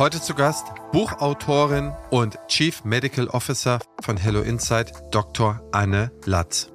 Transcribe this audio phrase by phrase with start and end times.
[0.00, 5.60] Heute zu Gast Buchautorin und Chief Medical Officer von Hello Insight, Dr.
[5.72, 6.72] Anne Latz.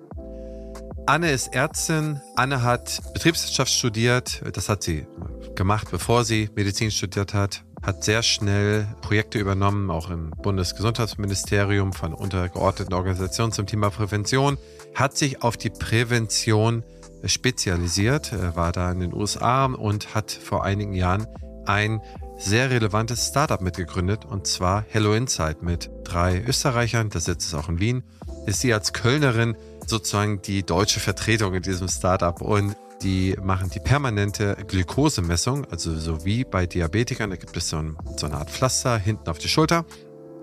[1.07, 2.21] Anne ist Ärztin.
[2.35, 4.43] Anne hat Betriebswirtschaft studiert.
[4.53, 5.07] Das hat sie
[5.55, 7.63] gemacht, bevor sie Medizin studiert hat.
[7.81, 14.59] Hat sehr schnell Projekte übernommen, auch im Bundesgesundheitsministerium von untergeordneten Organisationen zum Thema Prävention.
[14.93, 16.83] Hat sich auf die Prävention
[17.23, 21.25] spezialisiert, war da in den USA und hat vor einigen Jahren
[21.65, 22.01] ein
[22.37, 27.09] sehr relevantes Startup mitgegründet und zwar Hello Insight mit drei Österreichern.
[27.09, 28.03] Der Sitz ist auch in Wien.
[28.45, 29.55] Ist sie als Kölnerin
[29.87, 36.25] sozusagen die deutsche Vertretung in diesem Startup und die machen die permanente Glukosemessung, also so
[36.25, 37.29] wie bei Diabetikern.
[37.29, 39.85] Da gibt es so, ein, so eine Art Pflaster hinten auf die Schulter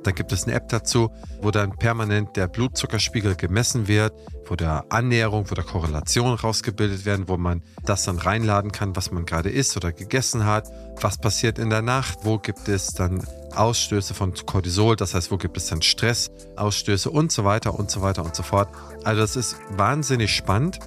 [0.03, 4.13] da gibt es eine App dazu, wo dann permanent der Blutzuckerspiegel gemessen wird,
[4.47, 9.11] wo der Annäherung, wo der Korrelation rausgebildet werden, wo man das dann reinladen kann, was
[9.13, 10.69] man gerade isst oder gegessen hat,
[11.01, 13.23] was passiert in der Nacht, wo gibt es dann
[13.55, 17.11] Ausstöße von Cortisol, das heißt, wo gibt es dann Stressausstöße?
[17.11, 18.69] Und so weiter und so weiter und so fort.
[19.05, 20.79] Also das ist wahnsinnig spannend.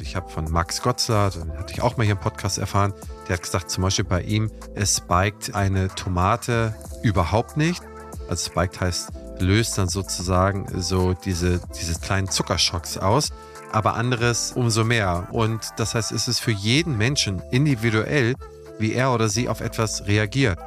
[0.00, 2.94] Ich habe von Max Gotzler, den hatte ich auch mal hier im Podcast erfahren,
[3.28, 7.82] der hat gesagt, zum Beispiel bei ihm, es spiked eine Tomate überhaupt nicht
[8.28, 13.30] also Spiked heißt, löst dann sozusagen so diese, diese kleinen Zuckerschocks aus,
[13.72, 15.28] aber anderes umso mehr.
[15.32, 18.34] Und das heißt, es ist für jeden Menschen individuell,
[18.78, 20.58] wie er oder sie auf etwas reagiert.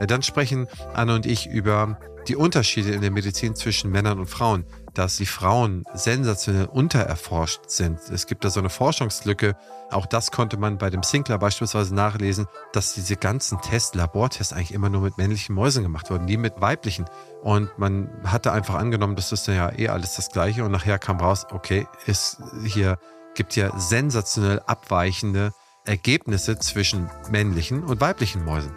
[0.00, 4.64] Dann sprechen Anne und ich über die Unterschiede in der Medizin zwischen Männern und Frauen
[4.94, 7.98] dass die Frauen sensationell untererforscht sind.
[8.12, 9.56] Es gibt da so eine Forschungslücke.
[9.90, 14.72] Auch das konnte man bei dem Sinclair beispielsweise nachlesen, dass diese ganzen Tests, Labortests eigentlich
[14.72, 17.06] immer nur mit männlichen Mäusen gemacht wurden, nie mit weiblichen.
[17.42, 20.64] Und man hatte einfach angenommen, das ist ja eh alles das Gleiche.
[20.64, 22.98] Und nachher kam raus, okay, es hier
[23.34, 25.52] gibt ja sensationell abweichende
[25.84, 28.76] Ergebnisse zwischen männlichen und weiblichen Mäusen.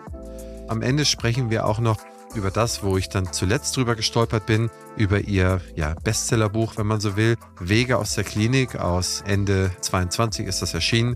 [0.68, 1.98] Am Ende sprechen wir auch noch
[2.36, 7.00] über das, wo ich dann zuletzt drüber gestolpert bin, über ihr ja, Bestsellerbuch, wenn man
[7.00, 7.38] so will.
[7.60, 11.16] Wege aus der Klinik aus Ende 22 ist das erschienen.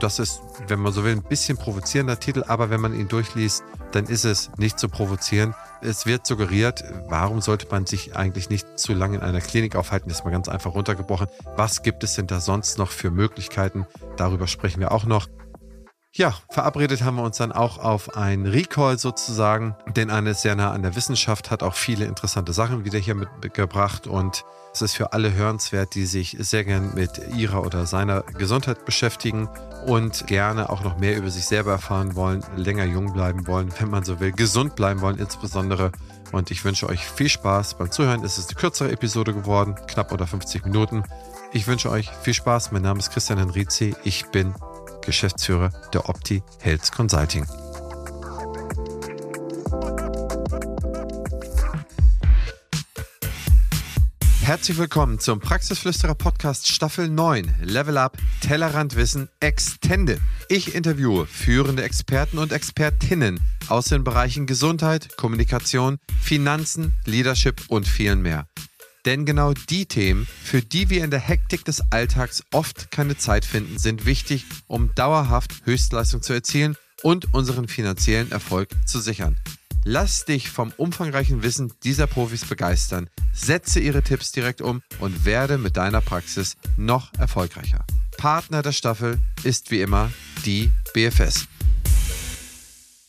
[0.00, 3.64] Das ist, wenn man so will, ein bisschen provozierender Titel, aber wenn man ihn durchliest,
[3.92, 5.54] dann ist es nicht zu provozieren.
[5.80, 10.10] Es wird suggeriert, warum sollte man sich eigentlich nicht zu lange in einer Klinik aufhalten?
[10.10, 11.28] Ist mal ganz einfach runtergebrochen.
[11.56, 13.86] Was gibt es denn da sonst noch für Möglichkeiten?
[14.16, 15.28] Darüber sprechen wir auch noch.
[16.12, 20.56] Ja, verabredet haben wir uns dann auch auf ein Recall sozusagen, denn Anne ist sehr
[20.56, 24.42] nah an der Wissenschaft, hat auch viele interessante Sachen wieder hier mitgebracht und
[24.72, 29.48] es ist für alle hörenswert, die sich sehr gern mit ihrer oder seiner Gesundheit beschäftigen
[29.86, 33.90] und gerne auch noch mehr über sich selber erfahren wollen, länger jung bleiben wollen, wenn
[33.90, 35.92] man so will, gesund bleiben wollen insbesondere.
[36.32, 38.24] Und ich wünsche euch viel Spaß beim Zuhören.
[38.24, 41.04] Es ist eine kürzere Episode geworden, knapp unter 50 Minuten.
[41.52, 42.72] Ich wünsche euch viel Spaß.
[42.72, 43.94] Mein Name ist Christian Henrizi.
[44.04, 44.54] Ich bin
[45.08, 47.46] Geschäftsführer der Opti Health Consulting.
[54.42, 60.20] Herzlich willkommen zum Praxisflüsterer Podcast Staffel 9 Level Up Tellerrand Wissen Extended.
[60.50, 68.20] Ich interviewe führende Experten und Expertinnen aus den Bereichen Gesundheit, Kommunikation, Finanzen, Leadership und vielen
[68.20, 68.46] mehr.
[69.04, 73.44] Denn genau die Themen, für die wir in der Hektik des Alltags oft keine Zeit
[73.44, 79.36] finden, sind wichtig, um dauerhaft Höchstleistung zu erzielen und unseren finanziellen Erfolg zu sichern.
[79.84, 85.56] Lass dich vom umfangreichen Wissen dieser Profis begeistern, setze ihre Tipps direkt um und werde
[85.56, 87.86] mit deiner Praxis noch erfolgreicher.
[88.18, 90.10] Partner der Staffel ist wie immer
[90.44, 91.46] die BFS.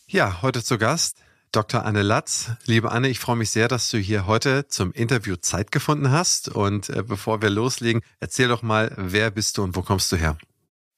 [0.07, 1.17] Ja, heute zu Gast
[1.51, 1.85] Dr.
[1.85, 2.51] Anne Latz.
[2.65, 6.47] Liebe Anne, ich freue mich sehr, dass du hier heute zum Interview Zeit gefunden hast.
[6.47, 10.15] Und äh, bevor wir loslegen, erzähl doch mal, wer bist du und wo kommst du
[10.15, 10.37] her?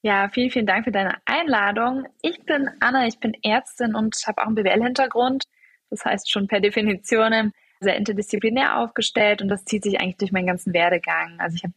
[0.03, 2.05] Ja, vielen, vielen Dank für deine Einladung.
[2.21, 5.45] Ich bin Anne, ich bin Ärztin und habe auch einen BWL-Hintergrund.
[5.89, 10.47] Das heißt schon per Definition sehr interdisziplinär aufgestellt und das zieht sich eigentlich durch meinen
[10.47, 11.39] ganzen Werdegang.
[11.39, 11.73] Also ich habe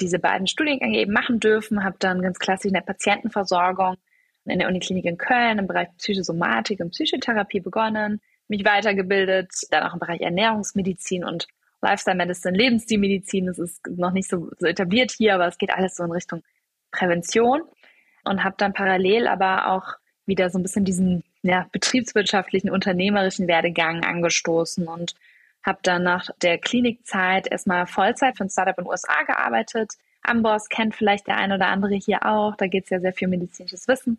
[0.00, 3.96] diese beiden Studiengänge eben machen dürfen, habe dann ganz klassisch in der Patientenversorgung
[4.50, 9.94] in der Uniklinik in Köln im Bereich Psychosomatik und Psychotherapie begonnen, mich weitergebildet, dann auch
[9.94, 11.48] im Bereich Ernährungsmedizin und
[11.82, 13.46] Lifestyle Medicine, Lebensstilmedizin.
[13.46, 16.42] Das ist noch nicht so, so etabliert hier, aber es geht alles so in Richtung
[16.90, 17.62] Prävention
[18.24, 19.94] und habe dann parallel aber auch
[20.26, 25.14] wieder so ein bisschen diesen ja, betriebswirtschaftlichen, unternehmerischen Werdegang angestoßen und
[25.64, 29.94] habe dann nach der Klinikzeit erstmal Vollzeit für ein Startup in den USA gearbeitet.
[30.22, 32.56] Amboss kennt vielleicht der ein oder andere hier auch.
[32.56, 34.18] Da geht es ja sehr viel medizinisches Wissen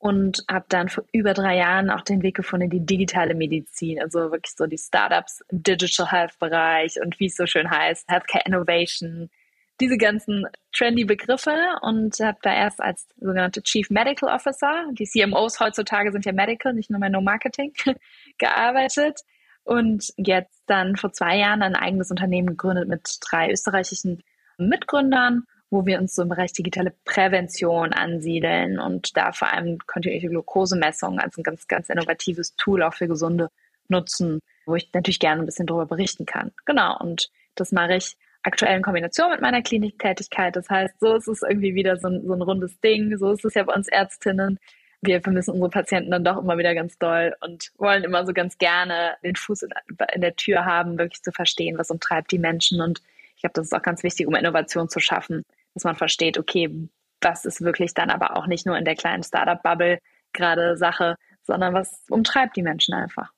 [0.00, 4.00] und habe dann vor über drei Jahren auch den Weg gefunden in die digitale Medizin,
[4.00, 8.44] also wirklich so die Startups Digital Health Bereich und wie es so schön heißt, Healthcare
[8.46, 9.30] Innovation.
[9.78, 15.60] diese ganzen trendy Begriffe und habe da erst als sogenannte Chief Medical Officer, die CMOs
[15.60, 17.72] heutzutage sind ja Medical, nicht nur mehr No Marketing,
[18.38, 19.20] gearbeitet
[19.64, 24.22] und jetzt dann vor zwei Jahren ein eigenes Unternehmen gegründet mit drei österreichischen
[24.56, 30.28] Mitgründern, wo wir uns so im Bereich digitale Prävention ansiedeln und da vor allem kontinuierliche
[30.28, 33.50] Glukosemessung als ein ganz, ganz innovatives Tool auch für Gesunde
[33.88, 36.52] nutzen, wo ich natürlich gerne ein bisschen darüber berichten kann.
[36.66, 40.56] Genau, und das mache ich aktuell in Kombination mit meiner Kliniktätigkeit.
[40.56, 43.16] Das heißt, so ist es irgendwie wieder so ein, so ein rundes Ding.
[43.18, 44.58] So ist es ja bei uns Ärztinnen.
[45.02, 48.58] Wir vermissen unsere Patienten dann doch immer wieder ganz doll und wollen immer so ganz
[48.58, 52.80] gerne den Fuß in, der Tür haben, wirklich zu verstehen, was umtreibt die Menschen.
[52.80, 53.00] Und
[53.34, 55.44] ich glaube, das ist auch ganz wichtig, um Innovation zu schaffen,
[55.74, 56.88] dass man versteht, okay,
[57.20, 59.98] was ist wirklich dann aber auch nicht nur in der kleinen Startup-Bubble
[60.32, 63.32] gerade Sache, sondern was umtreibt die Menschen einfach.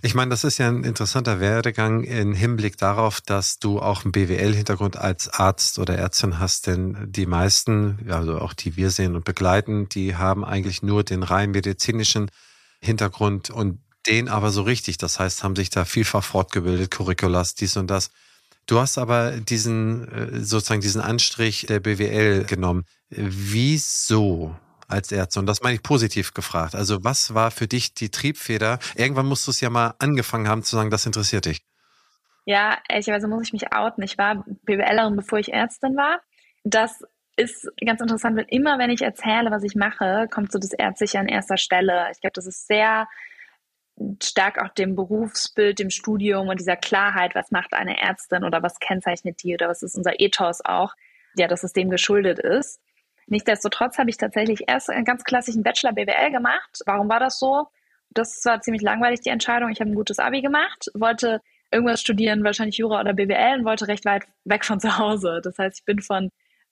[0.00, 4.12] Ich meine, das ist ja ein interessanter Werdegang im Hinblick darauf, dass du auch einen
[4.12, 9.24] BWL-Hintergrund als Arzt oder Ärztin hast, denn die meisten, also auch die wir sehen und
[9.24, 12.30] begleiten, die haben eigentlich nur den rein medizinischen
[12.80, 14.98] Hintergrund und den aber so richtig.
[14.98, 18.10] Das heißt, haben sich da vielfach fortgebildet, Curriculas, dies und das.
[18.68, 22.84] Du hast aber diesen, äh, sozusagen diesen Anstrich der BWL genommen.
[23.10, 24.54] Wieso?
[24.88, 25.38] als Ärzte?
[25.38, 26.74] Und das meine ich positiv gefragt.
[26.74, 28.78] Also was war für dich die Triebfeder?
[28.96, 31.60] Irgendwann musst du es ja mal angefangen haben zu sagen, das interessiert dich.
[32.46, 34.02] Ja, ehrlicherweise muss ich mich outen.
[34.02, 36.20] Ich war BWLerin, bevor ich Ärztin war.
[36.64, 37.04] Das
[37.36, 41.18] ist ganz interessant, weil immer, wenn ich erzähle, was ich mache, kommt so das Ärztliche
[41.18, 42.08] an erster Stelle.
[42.10, 43.06] Ich glaube, das ist sehr
[44.22, 48.78] stark auch dem Berufsbild, dem Studium und dieser Klarheit, was macht eine Ärztin oder was
[48.78, 50.94] kennzeichnet die oder was ist unser Ethos auch,
[51.36, 52.80] ja, dass es dem geschuldet ist.
[53.26, 56.80] Nichtsdestotrotz habe ich tatsächlich erst einen ganz klassischen Bachelor BWL gemacht.
[56.86, 57.66] Warum war das so?
[58.10, 59.70] Das war ziemlich langweilig, die Entscheidung.
[59.70, 63.88] Ich habe ein gutes Abi gemacht, wollte irgendwas studieren, wahrscheinlich Jura oder BWL und wollte
[63.88, 65.40] recht weit weg von zu Hause.
[65.42, 66.30] Das heißt, ich bin von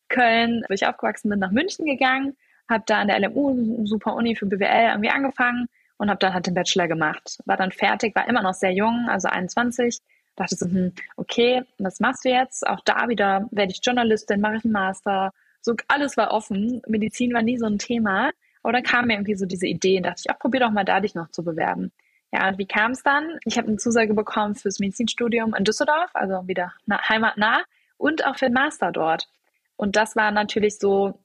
[0.08, 2.36] Köln, wo ich aufgewachsen bin, nach München gegangen,
[2.70, 5.68] habe da an der LMU, super Uni für BWL, irgendwie angefangen
[5.98, 7.38] und habe dann halt den Bachelor gemacht.
[7.44, 10.00] War dann fertig, war immer noch sehr jung, also 21.
[10.36, 12.66] Dachte so, hm, okay, was machst du jetzt?
[12.66, 15.32] Auch da wieder werde ich Journalistin, mache ich einen Master,
[15.66, 16.80] so alles war offen.
[16.86, 18.30] Medizin war nie so ein Thema.
[18.62, 20.84] Aber dann kam mir irgendwie so diese Idee und dachte ich, ach, probier doch mal
[20.84, 21.92] da dich noch zu bewerben.
[22.32, 23.38] Ja, und wie kam es dann?
[23.44, 27.62] Ich habe eine Zusage bekommen fürs Medizinstudium in Düsseldorf, also wieder heimatnah
[27.96, 29.28] und auch für den Master dort.
[29.76, 31.18] Und das war natürlich so,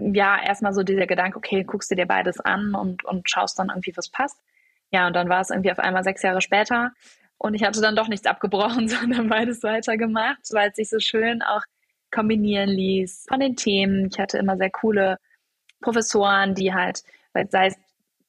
[0.00, 3.68] ja, erstmal so dieser Gedanke, okay, guckst du dir beides an und, und schaust dann
[3.68, 4.38] irgendwie, was passt.
[4.90, 6.92] Ja, und dann war es irgendwie auf einmal sechs Jahre später
[7.38, 11.42] und ich hatte dann doch nichts abgebrochen, sondern beides weitergemacht, weil es sich so schön
[11.42, 11.62] auch
[12.10, 14.08] kombinieren ließ von den Themen.
[14.12, 15.18] Ich hatte immer sehr coole
[15.80, 17.02] Professoren, die halt,
[17.48, 17.76] sei es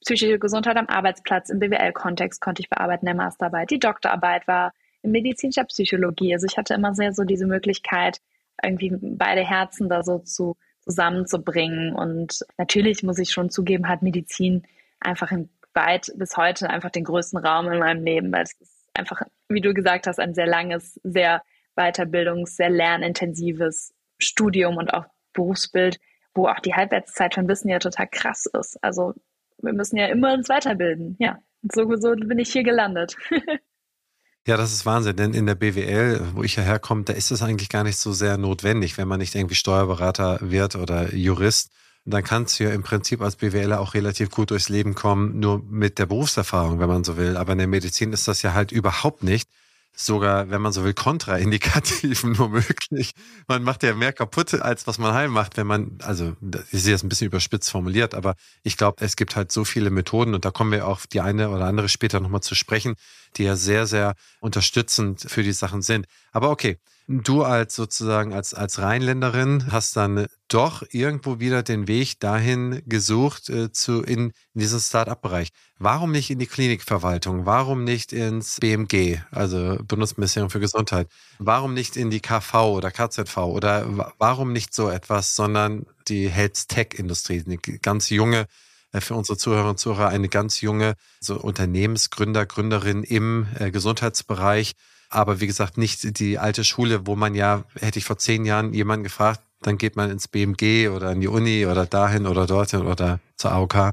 [0.01, 3.69] psychische Gesundheit am Arbeitsplatz, im BWL-Kontext konnte ich bearbeiten, der Masterarbeit.
[3.69, 6.33] Die Doktorarbeit war in medizinischer Psychologie.
[6.33, 8.19] Also ich hatte immer sehr so diese Möglichkeit,
[8.63, 11.93] irgendwie beide Herzen da so zu, zusammenzubringen.
[11.93, 14.63] Und natürlich muss ich schon zugeben, hat Medizin
[14.99, 15.31] einfach
[15.73, 19.61] weit bis heute einfach den größten Raum in meinem Leben, weil es ist einfach, wie
[19.61, 21.41] du gesagt hast, ein sehr langes, sehr
[21.75, 25.99] Weiterbildungs-, sehr lernintensives Studium und auch Berufsbild,
[26.33, 28.77] wo auch die Halbwertszeit von Wissen ja total krass ist.
[28.83, 29.13] Also
[29.59, 31.15] wir müssen ja immer uns weiterbilden.
[31.19, 33.15] Ja, und so, so bin ich hier gelandet.
[34.47, 37.43] Ja, das ist Wahnsinn, denn in der BWL, wo ich ja herkomme, da ist es
[37.43, 41.69] eigentlich gar nicht so sehr notwendig, wenn man nicht irgendwie Steuerberater wird oder Jurist.
[42.05, 45.61] Dann kannst du ja im Prinzip als BWLer auch relativ gut durchs Leben kommen, nur
[45.63, 47.37] mit der Berufserfahrung, wenn man so will.
[47.37, 49.47] Aber in der Medizin ist das ja halt überhaupt nicht
[49.93, 53.11] sogar, wenn man so will, kontraindikativ nur möglich.
[53.47, 56.35] Man macht ja mehr kaputt, als was man heim macht, wenn man, also
[56.71, 59.89] ich sehe das ein bisschen überspitzt formuliert, aber ich glaube, es gibt halt so viele
[59.89, 62.95] Methoden und da kommen wir auch die eine oder andere später nochmal zu sprechen,
[63.37, 66.05] die ja sehr, sehr unterstützend für die Sachen sind.
[66.31, 66.77] Aber okay,
[67.13, 73.49] Du als sozusagen als, als Rheinländerin hast dann doch irgendwo wieder den Weg dahin gesucht
[73.49, 75.49] äh, zu in, in diesen Start-up-Bereich.
[75.77, 77.45] Warum nicht in die Klinikverwaltung?
[77.45, 81.09] Warum nicht ins BMG, also Bundesministerium für Gesundheit?
[81.37, 83.37] Warum nicht in die KV oder KZV?
[83.39, 88.45] Oder warum nicht so etwas, sondern die Health-Tech-Industrie, eine ganz junge
[88.93, 94.75] äh, für unsere Zuhörerinnen und Zuhörer eine ganz junge so Unternehmensgründer, Gründerin im äh, Gesundheitsbereich,
[95.11, 98.73] aber wie gesagt, nicht die alte Schule, wo man ja, hätte ich vor zehn Jahren
[98.73, 102.87] jemanden gefragt, dann geht man ins BMG oder in die Uni oder dahin oder dorthin
[102.87, 103.91] oder zur AOK.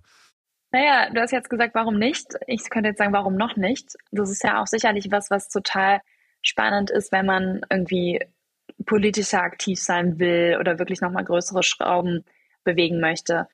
[0.70, 2.26] Naja, du hast jetzt gesagt, warum nicht?
[2.46, 3.96] Ich könnte jetzt sagen, warum noch nicht?
[4.10, 6.00] Das ist ja auch sicherlich was, was total
[6.42, 8.20] spannend ist, wenn man irgendwie
[8.86, 12.24] politischer aktiv sein will oder wirklich nochmal größere Schrauben
[12.64, 13.48] bewegen möchte.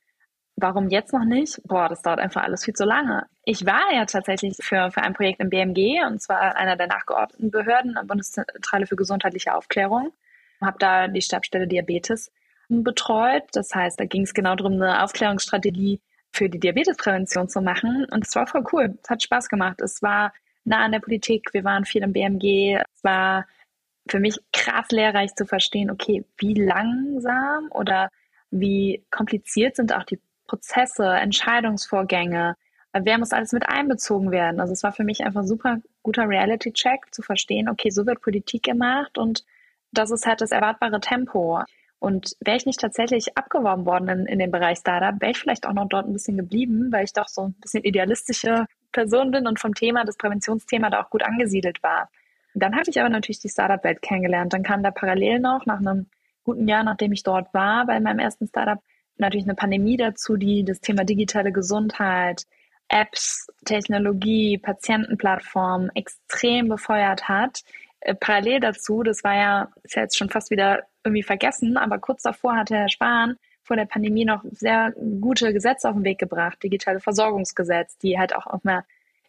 [0.57, 1.61] Warum jetzt noch nicht?
[1.65, 3.27] Boah, das dauert einfach alles viel zu lange.
[3.45, 7.51] Ich war ja tatsächlich für, für ein Projekt im BMG und zwar einer der nachgeordneten
[7.51, 10.13] Behörden, Bundeszentrale für gesundheitliche Aufklärung.
[10.61, 12.31] habe da die Stabstelle Diabetes
[12.69, 13.43] betreut.
[13.53, 16.01] Das heißt, da ging es genau darum, eine Aufklärungsstrategie
[16.33, 18.07] für die Diabetesprävention zu machen.
[18.11, 18.97] Und es war voll cool.
[19.03, 19.81] Es hat Spaß gemacht.
[19.81, 20.33] Es war
[20.65, 21.53] nah an der Politik.
[21.53, 22.77] Wir waren viel im BMG.
[22.95, 23.47] Es war
[24.09, 28.11] für mich krass lehrreich zu verstehen, okay, wie langsam oder
[28.51, 30.21] wie kompliziert sind auch die
[30.55, 32.55] Prozesse, Entscheidungsvorgänge,
[32.93, 34.61] wer muss alles mit einbezogen werden.
[34.61, 38.21] Also es war für mich einfach ein super guter Reality-Check zu verstehen, okay, so wird
[38.21, 39.45] Politik gemacht und
[39.91, 41.61] das ist halt das erwartbare Tempo.
[41.99, 45.67] Und wäre ich nicht tatsächlich abgeworben worden in, in den Bereich Startup, wäre ich vielleicht
[45.67, 49.49] auch noch dort ein bisschen geblieben, weil ich doch so ein bisschen idealistische Person bin
[49.49, 52.11] und vom Thema, das Präventionsthema da auch gut angesiedelt war.
[52.55, 54.53] Dann habe ich aber natürlich die Startup-Welt kennengelernt.
[54.53, 56.07] Dann kam da parallel noch, nach einem
[56.45, 58.79] guten Jahr, nachdem ich dort war, bei meinem ersten Startup,
[59.17, 62.45] natürlich eine Pandemie dazu, die das Thema digitale Gesundheit,
[62.89, 67.63] Apps, Technologie, Patientenplattformen extrem befeuert hat.
[68.01, 71.99] Äh, parallel dazu, das war ja, ist ja jetzt schon fast wieder irgendwie vergessen, aber
[71.99, 76.19] kurz davor hatte Herr Spahn vor der Pandemie noch sehr gute Gesetze auf den Weg
[76.19, 78.85] gebracht, digitale Versorgungsgesetz, die halt auch mehr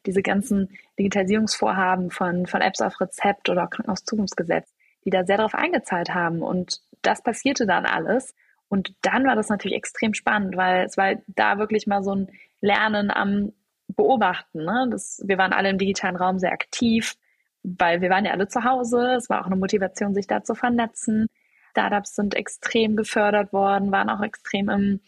[0.06, 4.74] diese ganzen Digitalisierungsvorhaben von, von Apps auf Rezept oder Krankenhauszukunftsgesetz,
[5.04, 6.42] die da sehr darauf eingezahlt haben.
[6.42, 8.36] Und das passierte dann alles.
[8.76, 12.28] Und dann war das natürlich extrem spannend, weil es war da wirklich mal so ein
[12.60, 13.54] Lernen am
[13.88, 14.66] Beobachten.
[14.66, 14.90] Ne?
[14.92, 17.16] Das, wir waren alle im digitalen Raum sehr aktiv,
[17.64, 19.16] weil wir waren ja alle zu Hause.
[19.16, 21.28] Es war auch eine Motivation, sich da zu vernetzen.
[21.72, 25.00] Startups sind extrem gefördert worden, waren auch extrem im,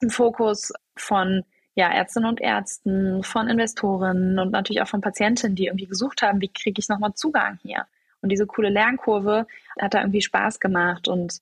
[0.00, 1.44] im Fokus von
[1.76, 6.40] ja, Ärztinnen und Ärzten, von Investorinnen und natürlich auch von Patientinnen, die irgendwie gesucht haben,
[6.40, 7.86] wie kriege ich nochmal Zugang hier.
[8.22, 9.46] Und diese coole Lernkurve
[9.80, 11.06] hat da irgendwie Spaß gemacht.
[11.06, 11.40] Und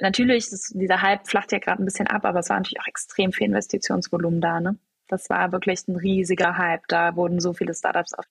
[0.00, 2.88] natürlich, ist, dieser Hype flacht ja gerade ein bisschen ab, aber es war natürlich auch
[2.88, 4.60] extrem viel Investitionsvolumen da.
[4.60, 4.78] Ne?
[5.08, 6.86] Das war wirklich ein riesiger Hype.
[6.88, 8.24] Da wurden so viele Startups auf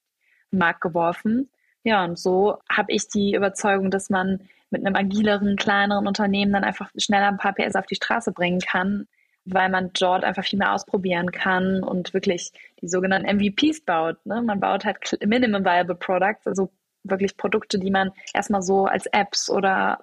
[0.50, 1.50] den Markt geworfen.
[1.84, 6.64] Ja, und so habe ich die Überzeugung, dass man mit einem agileren, kleineren Unternehmen dann
[6.64, 9.06] einfach schneller ein paar PS auf die Straße bringen kann,
[9.44, 14.24] weil man dort einfach viel mehr ausprobieren kann und wirklich die sogenannten MVPs baut.
[14.24, 14.42] Ne?
[14.42, 16.70] Man baut halt Minimum Viable Products, also
[17.04, 20.00] wirklich Produkte, die man erstmal so als Apps oder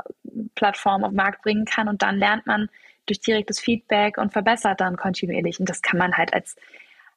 [0.55, 2.69] Plattformen auf den Markt bringen kann und dann lernt man
[3.05, 5.59] durch direktes Feedback und verbessert dann kontinuierlich.
[5.59, 6.55] Und das kann man halt als,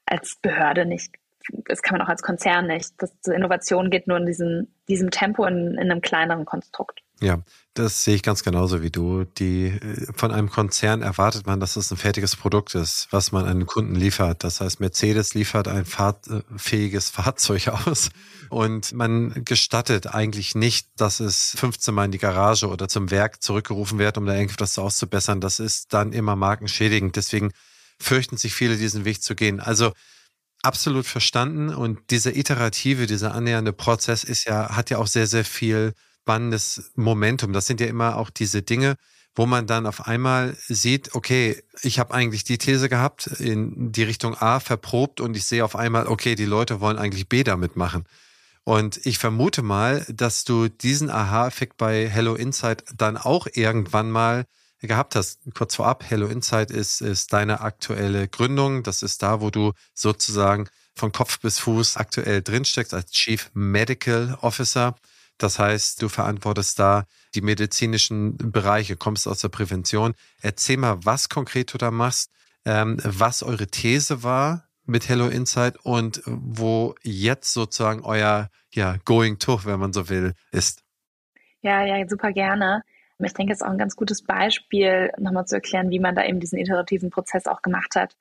[0.06, 1.14] als Behörde nicht.
[1.66, 2.94] Das kann man auch als Konzern nicht.
[2.98, 7.01] Das, Innovation geht nur in diesem, diesem Tempo in, in einem kleineren Konstrukt.
[7.22, 7.40] Ja,
[7.74, 9.22] das sehe ich ganz genauso wie du.
[9.24, 13.46] Die, äh, von einem Konzern erwartet man, dass es ein fertiges Produkt ist, was man
[13.46, 14.42] an den Kunden liefert.
[14.42, 18.10] Das heißt, Mercedes liefert ein fahrtfähiges Fahrzeug aus
[18.50, 23.40] und man gestattet eigentlich nicht, dass es 15 Mal in die Garage oder zum Werk
[23.40, 25.40] zurückgerufen wird, um da irgendwas auszubessern.
[25.40, 27.14] Das ist dann immer markenschädigend.
[27.14, 27.52] Deswegen
[28.00, 29.60] fürchten sich viele, diesen Weg zu gehen.
[29.60, 29.92] Also
[30.62, 31.72] absolut verstanden.
[31.72, 36.92] Und dieser iterative, dieser annähernde Prozess ist ja, hat ja auch sehr, sehr viel spannendes
[36.94, 37.52] Momentum.
[37.52, 38.96] Das sind ja immer auch diese Dinge,
[39.34, 44.04] wo man dann auf einmal sieht, okay, ich habe eigentlich die These gehabt, in die
[44.04, 47.76] Richtung A verprobt und ich sehe auf einmal, okay, die Leute wollen eigentlich B damit
[47.76, 48.04] machen.
[48.64, 54.44] Und ich vermute mal, dass du diesen Aha-Effekt bei Hello Insight dann auch irgendwann mal
[54.80, 55.40] gehabt hast.
[55.54, 58.84] Kurz vorab, Hello Insight ist, ist deine aktuelle Gründung.
[58.84, 64.38] Das ist da, wo du sozusagen von Kopf bis Fuß aktuell drinsteckst als Chief Medical
[64.40, 64.94] Officer.
[65.38, 70.14] Das heißt, du verantwortest da die medizinischen Bereiche, kommst aus der Prävention.
[70.40, 72.30] Erzähl mal, was konkret du da machst,
[72.64, 79.38] ähm, was eure These war mit Hello Insight und wo jetzt sozusagen euer ja, Going
[79.38, 80.82] To, wenn man so will, ist.
[81.60, 82.82] Ja, ja, super gerne.
[83.18, 86.24] Ich denke, es ist auch ein ganz gutes Beispiel, nochmal zu erklären, wie man da
[86.24, 88.16] eben diesen iterativen Prozess auch gemacht hat.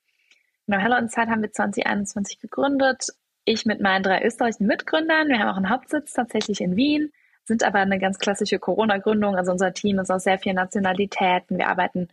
[0.67, 3.07] Genau, Hello Insight haben wir 2021 gegründet
[3.45, 5.27] ich mit meinen drei österreichischen Mitgründern.
[5.27, 7.11] Wir haben auch einen Hauptsitz tatsächlich in Wien,
[7.43, 9.35] sind aber eine ganz klassische Corona-Gründung.
[9.35, 11.57] Also unser Team ist aus sehr vielen Nationalitäten.
[11.57, 12.09] Wir arbeiten,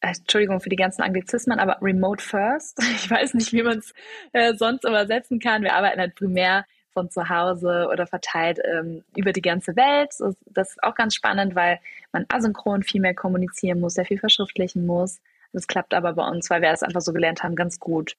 [0.00, 2.78] äh, Entschuldigung für die ganzen Anglizismen, aber remote first.
[2.94, 3.92] Ich weiß nicht, wie man es
[4.32, 5.62] äh, sonst übersetzen kann.
[5.62, 10.12] Wir arbeiten halt primär von zu Hause oder verteilt ähm, über die ganze Welt.
[10.46, 11.78] Das ist auch ganz spannend, weil
[12.10, 15.20] man asynchron viel mehr kommunizieren muss, sehr viel verschriftlichen muss.
[15.52, 18.16] Das klappt aber bei uns, weil wir es einfach so gelernt haben, ganz gut.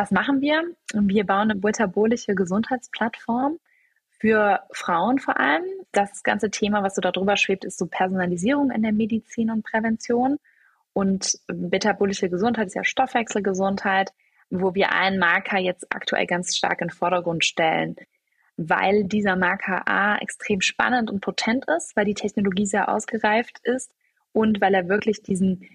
[0.00, 0.62] Was machen wir?
[0.94, 3.58] Wir bauen eine metabolische Gesundheitsplattform
[4.08, 5.62] für Frauen vor allem.
[5.92, 10.38] Das ganze Thema, was so darüber schwebt, ist so Personalisierung in der Medizin und Prävention.
[10.94, 14.14] Und metabolische Gesundheit ist ja Stoffwechselgesundheit,
[14.48, 17.96] wo wir einen Marker jetzt aktuell ganz stark in den Vordergrund stellen,
[18.56, 23.92] weil dieser Marker A extrem spannend und potent ist, weil die Technologie sehr ausgereift ist
[24.32, 25.68] und weil er wirklich diesen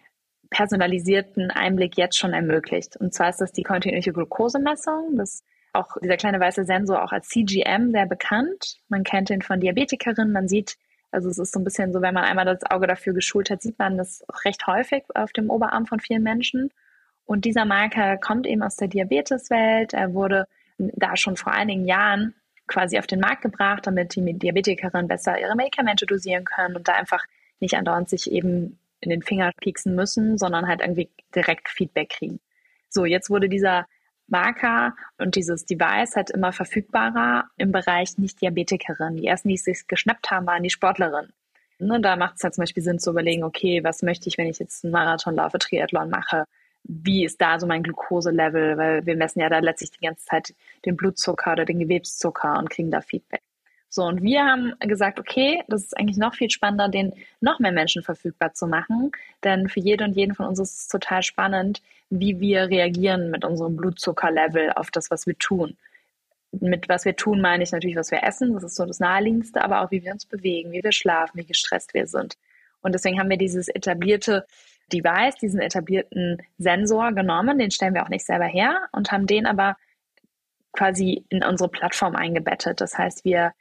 [0.56, 2.96] personalisierten Einblick jetzt schon ermöglicht.
[2.96, 5.18] Und zwar ist das die kontinuierliche Glukosemessung.
[5.18, 5.44] Das
[5.74, 8.78] auch dieser kleine weiße Sensor auch als CGM sehr bekannt.
[8.88, 10.32] Man kennt ihn von Diabetikerinnen.
[10.32, 10.78] Man sieht
[11.12, 13.62] Also es ist so ein bisschen so, wenn man einmal das Auge dafür geschult hat,
[13.62, 16.72] sieht man das recht häufig auf dem Oberarm von vielen Menschen.
[17.26, 19.94] Und dieser Marker kommt eben aus der Diabeteswelt.
[19.94, 20.48] Er wurde
[20.78, 22.34] da schon vor einigen Jahren
[22.68, 26.94] quasi auf den Markt gebracht, damit die Diabetikerinnen besser ihre Medikamente dosieren können und da
[26.94, 27.26] einfach
[27.60, 32.40] nicht andauernd sich eben in den Finger pieksen müssen, sondern halt irgendwie direkt Feedback kriegen.
[32.90, 33.86] So, jetzt wurde dieser
[34.28, 39.18] Marker und dieses Device halt immer verfügbarer im Bereich Nicht-Diabetikerinnen.
[39.18, 41.32] Die ersten, die es geschnappt haben, waren die Sportlerinnen.
[41.78, 44.48] Ne, da macht es halt zum Beispiel Sinn zu überlegen, okay, was möchte ich, wenn
[44.48, 46.46] ich jetzt einen Marathon laufe, Triathlon mache?
[46.84, 48.78] Wie ist da so mein Glukoselevel?
[48.78, 52.70] Weil wir messen ja da letztlich die ganze Zeit den Blutzucker oder den Gewebszucker und
[52.70, 53.42] kriegen da Feedback.
[53.96, 57.72] So, und wir haben gesagt, okay, das ist eigentlich noch viel spannender, den noch mehr
[57.72, 59.14] Menschen verfügbar zu machen.
[59.46, 63.46] Denn für jede und jeden von uns ist es total spannend, wie wir reagieren mit
[63.46, 65.78] unserem Blutzuckerlevel auf das, was wir tun.
[66.52, 69.64] Mit was wir tun, meine ich natürlich, was wir essen, das ist so das Naheliegendste,
[69.64, 72.38] aber auch wie wir uns bewegen, wie wir schlafen, wie gestresst wir sind.
[72.82, 74.46] Und deswegen haben wir dieses etablierte
[74.92, 79.46] Device, diesen etablierten Sensor genommen, den stellen wir auch nicht selber her und haben den
[79.46, 79.78] aber
[80.74, 82.82] quasi in unsere Plattform eingebettet.
[82.82, 83.54] Das heißt, wir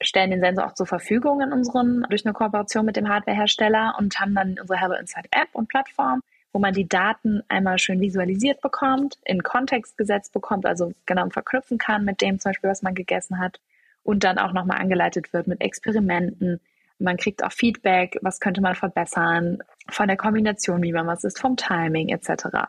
[0.00, 4.18] stellen den Sensor auch zur Verfügung in unseren, durch eine Kooperation mit dem Hardwarehersteller und
[4.20, 6.20] haben dann unsere Hello Insight App und Plattform,
[6.52, 11.78] wo man die Daten einmal schön visualisiert bekommt, in Kontext gesetzt bekommt, also genau verknüpfen
[11.78, 13.60] kann mit dem zum Beispiel, was man gegessen hat
[14.02, 16.60] und dann auch nochmal angeleitet wird mit Experimenten.
[16.98, 21.40] Man kriegt auch Feedback, was könnte man verbessern von der Kombination, wie man was ist,
[21.40, 22.68] vom Timing etc.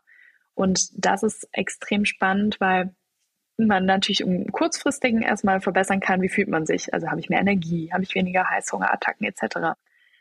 [0.53, 2.93] Und das ist extrem spannend, weil
[3.57, 6.93] man natürlich im kurzfristigen erstmal verbessern kann, wie fühlt man sich.
[6.93, 9.77] Also habe ich mehr Energie, habe ich weniger Heißhungerattacken etc.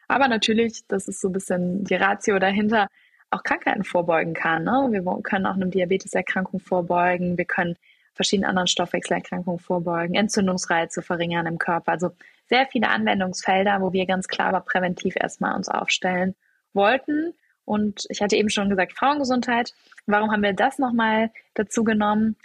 [0.09, 2.89] Aber natürlich, das ist so ein bisschen die Ratio dahinter,
[3.31, 4.65] auch Krankheiten vorbeugen kann.
[4.65, 4.89] Ne?
[4.91, 7.77] Wir können auch eine Diabeteserkrankung vorbeugen, wir können
[8.15, 11.93] verschiedene anderen Stoffwechselerkrankungen vorbeugen, Entzündungsreize verringern im Körper.
[11.93, 12.13] Also
[12.49, 16.35] sehr viele Anwendungsfelder, wo wir ganz klar aber präventiv erstmal uns aufstellen
[16.73, 17.35] wollten.
[17.67, 19.75] Und ich hatte eben schon gesagt, Frauengesundheit.
[20.07, 22.37] Warum haben wir das nochmal dazu genommen?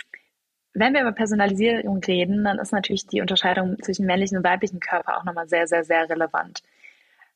[0.74, 5.18] Wenn wir über Personalisierung reden, dann ist natürlich die Unterscheidung zwischen männlichen und weiblichen Körper
[5.18, 6.64] auch nochmal sehr, sehr, sehr relevant.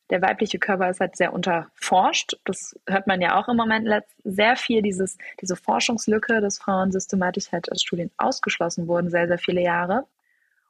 [0.10, 2.38] Der weibliche Körper ist halt sehr unterforscht.
[2.45, 3.89] Das hört man ja auch im Moment
[4.24, 9.39] sehr viel, dieses, diese Forschungslücke, dass Frauen systematisch halt aus Studien ausgeschlossen wurden, sehr, sehr
[9.39, 10.06] viele Jahre.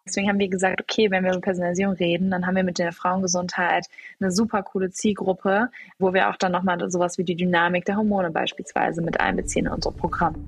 [0.05, 2.93] Deswegen haben wir gesagt, okay, wenn wir über Personalisierung reden, dann haben wir mit der
[2.93, 3.87] Frauengesundheit
[4.19, 8.29] eine super coole Zielgruppe, wo wir auch dann nochmal sowas wie die Dynamik der Hormone
[8.29, 10.47] beispielsweise mit einbeziehen in unser Programm.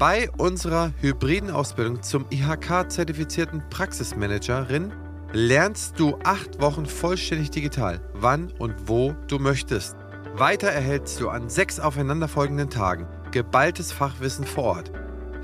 [0.01, 4.91] Bei unserer hybriden Ausbildung zum IHK-zertifizierten Praxismanagerin
[5.31, 9.95] lernst du acht Wochen vollständig digital, wann und wo du möchtest.
[10.33, 14.91] Weiter erhältst du an sechs aufeinanderfolgenden Tagen geballtes Fachwissen vor Ort.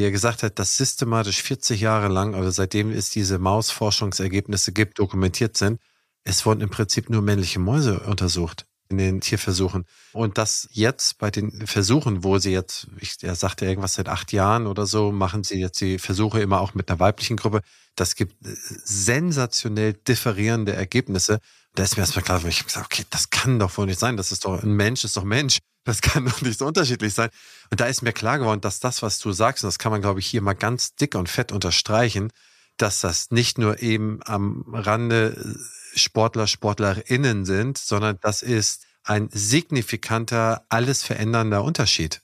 [0.00, 4.98] wie er gesagt hat, dass systematisch 40 Jahre lang, also seitdem es diese Mausforschungsergebnisse gibt,
[4.98, 5.78] dokumentiert sind,
[6.24, 9.84] es wurden im Prinzip nur männliche Mäuse untersucht in den Tierversuchen.
[10.14, 14.32] Und das jetzt bei den Versuchen, wo sie jetzt, ich, er sagte irgendwas seit acht
[14.32, 17.60] Jahren oder so, machen sie jetzt die Versuche immer auch mit einer weiblichen Gruppe.
[17.94, 21.40] Das gibt sensationell differierende Ergebnisse.
[21.74, 24.16] Da ist mir erstmal klar, ich habe gesagt, okay, das kann doch wohl nicht sein.
[24.16, 25.58] Das ist doch, ein Mensch ist doch Mensch.
[25.84, 27.30] Das kann doch nicht so unterschiedlich sein.
[27.70, 30.02] Und da ist mir klar geworden, dass das, was du sagst, und das kann man,
[30.02, 32.32] glaube ich, hier mal ganz dick und fett unterstreichen,
[32.76, 35.56] dass das nicht nur eben am Rande
[35.94, 42.20] Sportler, Sportlerinnen sind, sondern das ist ein signifikanter, alles verändernder Unterschied.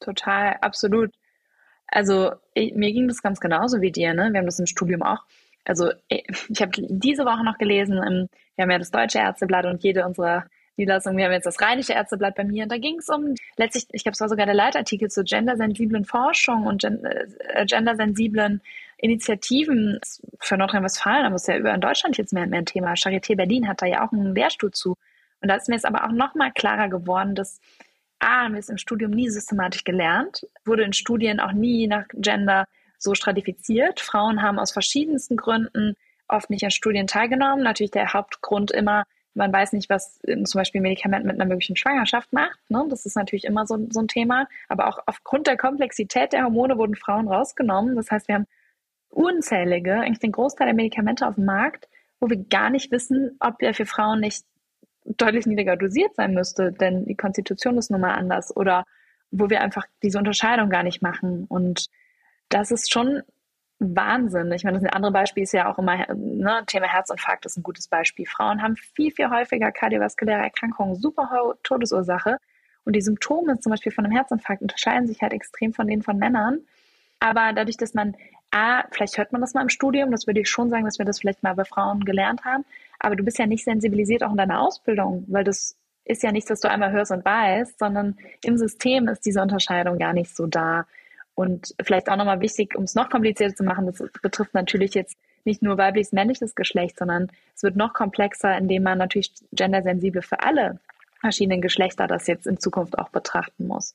[0.00, 1.10] Total, absolut.
[1.86, 4.14] Also ich, mir ging das ganz genauso wie dir.
[4.14, 4.30] Ne?
[4.32, 5.22] Wir haben das im Studium auch.
[5.64, 10.04] Also ich habe diese Woche noch gelesen, wir haben ja das Deutsche Ärzteblatt und jede
[10.04, 10.44] unserer
[10.76, 13.86] Niederlassungen, wir haben jetzt das Rheinische Ärzteblatt bei mir und da ging es um, letztlich,
[13.92, 18.60] ich glaube, es war sogar der Leitartikel zu gendersensiblen Forschung und äh, gendersensiblen
[18.98, 20.00] Initiativen
[20.40, 22.94] für Nordrhein-Westfalen, es ist ja über in Deutschland jetzt mehr, mehr ein Thema.
[22.94, 24.96] Charité Berlin hat da ja auch einen Lehrstuhl zu.
[25.40, 27.60] Und da ist mir jetzt aber auch noch mal klarer geworden, dass
[28.18, 32.06] A, haben wir es im Studium nie systematisch gelernt, wurde in Studien auch nie nach
[32.14, 32.66] Gender
[32.98, 34.00] so stratifiziert.
[34.00, 35.96] Frauen haben aus verschiedensten Gründen
[36.28, 37.62] oft nicht an Studien teilgenommen.
[37.62, 41.76] Natürlich der Hauptgrund immer, man weiß nicht, was zum Beispiel ein Medikament mit einer möglichen
[41.76, 42.58] Schwangerschaft macht.
[42.68, 42.84] Ne?
[42.88, 44.46] Das ist natürlich immer so, so ein Thema.
[44.68, 47.96] Aber auch aufgrund der Komplexität der Hormone wurden Frauen rausgenommen.
[47.96, 48.46] Das heißt, wir haben
[49.08, 51.88] unzählige, eigentlich den Großteil der Medikamente auf dem Markt,
[52.20, 54.44] wo wir gar nicht wissen, ob der für Frauen nicht
[55.04, 58.84] deutlich niedriger dosiert sein müsste, denn die Konstitution ist nun mal anders oder
[59.30, 61.44] wo wir einfach diese Unterscheidung gar nicht machen.
[61.48, 61.88] Und
[62.48, 63.22] das ist schon
[63.78, 64.52] Wahnsinn.
[64.52, 67.88] Ich meine, das andere Beispiel ist ja auch immer, ne, Thema Herzinfarkt ist ein gutes
[67.88, 68.26] Beispiel.
[68.26, 72.38] Frauen haben viel, viel häufiger kardiovaskuläre Erkrankungen, super hohe Todesursache.
[72.84, 76.18] Und die Symptome zum Beispiel von einem Herzinfarkt unterscheiden sich halt extrem von denen von
[76.18, 76.60] Männern.
[77.18, 78.14] Aber dadurch, dass man
[78.50, 81.06] A, vielleicht hört man das mal im Studium, das würde ich schon sagen, dass wir
[81.06, 82.64] das vielleicht mal bei Frauen gelernt haben,
[83.00, 86.50] aber du bist ja nicht sensibilisiert auch in deiner Ausbildung, weil das ist ja nichts,
[86.50, 90.46] was du einmal hörst und weißt, sondern im System ist diese Unterscheidung gar nicht so
[90.46, 90.86] da.
[91.34, 95.16] Und vielleicht auch nochmal wichtig, um es noch komplizierter zu machen, das betrifft natürlich jetzt
[95.44, 100.40] nicht nur weibliches, männliches Geschlecht, sondern es wird noch komplexer, indem man natürlich gendersensibel für
[100.40, 100.78] alle
[101.20, 103.94] verschiedenen Geschlechter das jetzt in Zukunft auch betrachten muss.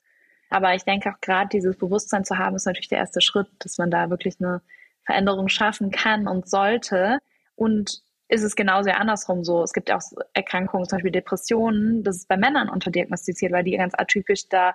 [0.50, 3.78] Aber ich denke auch gerade dieses Bewusstsein zu haben, ist natürlich der erste Schritt, dass
[3.78, 4.60] man da wirklich eine
[5.04, 7.18] Veränderung schaffen kann und sollte.
[7.54, 9.62] Und ist es genauso andersrum so.
[9.62, 10.02] Es gibt ja auch
[10.34, 14.74] Erkrankungen, zum Beispiel Depressionen, das ist bei Männern unterdiagnostiziert, weil die ganz atypisch da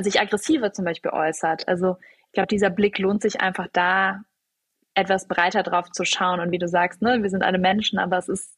[0.00, 1.68] sich aggressiver zum Beispiel äußert.
[1.68, 1.96] Also
[2.26, 4.22] ich glaube, dieser Blick lohnt sich einfach da,
[4.94, 6.40] etwas breiter drauf zu schauen.
[6.40, 8.56] Und wie du sagst, ne, wir sind alle Menschen, aber es ist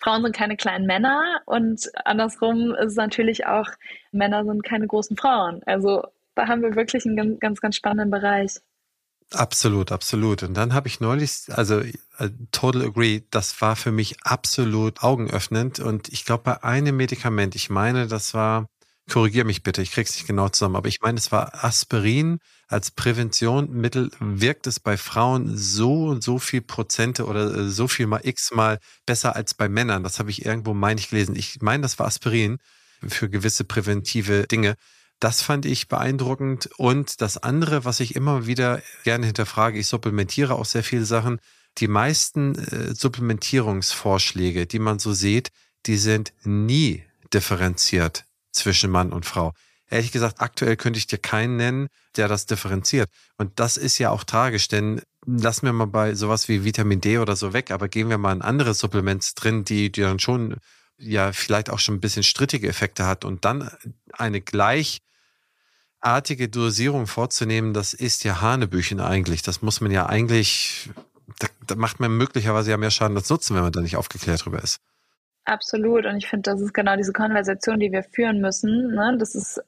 [0.00, 3.66] Frauen sind keine kleinen Männer und andersrum ist es natürlich auch,
[4.12, 5.62] Männer sind keine großen Frauen.
[5.66, 8.60] Also da haben wir wirklich einen ganz, ganz spannenden Bereich.
[9.32, 10.42] Absolut, absolut.
[10.42, 15.78] Und dann habe ich neulich, also uh, total agree, das war für mich absolut augenöffnend.
[15.78, 18.66] Und ich glaube, bei einem Medikament, ich meine, das war
[19.08, 22.90] korrigiere mich bitte, ich krieg's nicht genau zusammen, aber ich meine, es war Aspirin als
[22.92, 28.20] Präventionsmittel, wirkt es bei Frauen so und so viel Prozente oder äh, so viel mal
[28.22, 30.04] x-mal besser als bei Männern.
[30.04, 31.34] Das habe ich irgendwo, meine ich, gelesen.
[31.34, 32.58] Ich meine, das war Aspirin
[33.06, 34.76] für gewisse präventive Dinge.
[35.18, 36.70] Das fand ich beeindruckend.
[36.76, 41.40] Und das andere, was ich immer wieder gerne hinterfrage, ich supplementiere auch sehr viele Sachen.
[41.78, 45.50] Die meisten äh, Supplementierungsvorschläge, die man so sieht,
[45.86, 49.52] die sind nie differenziert zwischen Mann und Frau.
[49.88, 53.08] Ehrlich gesagt, aktuell könnte ich dir keinen nennen, der das differenziert.
[53.36, 57.18] Und das ist ja auch tragisch, denn lassen wir mal bei sowas wie Vitamin D
[57.18, 60.56] oder so weg, aber gehen wir mal in andere Supplements drin, die, die dann schon
[61.00, 63.70] ja vielleicht auch schon ein bisschen strittige Effekte hat und dann
[64.12, 65.00] eine gleichartige
[66.48, 69.42] Dosierung vorzunehmen, das ist ja Hanebüchen eigentlich.
[69.42, 70.90] Das muss man ja eigentlich,
[71.38, 74.44] da, da macht man möglicherweise ja mehr Schaden als Nutzen, wenn man da nicht aufgeklärt
[74.44, 74.78] drüber ist.
[75.50, 76.06] Absolut.
[76.06, 78.94] Und ich finde, das ist genau diese Konversation, die wir führen müssen.
[78.94, 79.16] Ne?
[79.18, 79.60] Das ist,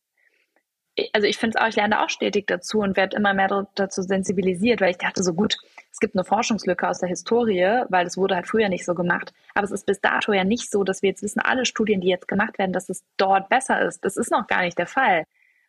[1.12, 4.02] also ich finde es auch, ich lerne auch stetig dazu und werde immer mehr dazu
[4.02, 5.56] sensibilisiert, weil ich dachte so gut,
[5.90, 9.32] es gibt eine Forschungslücke aus der Historie, weil es wurde halt früher nicht so gemacht.
[9.54, 12.10] Aber es ist bis dato ja nicht so, dass wir jetzt wissen, alle Studien, die
[12.10, 14.04] jetzt gemacht werden, dass es dort besser ist.
[14.04, 15.24] Das ist noch gar nicht der Fall.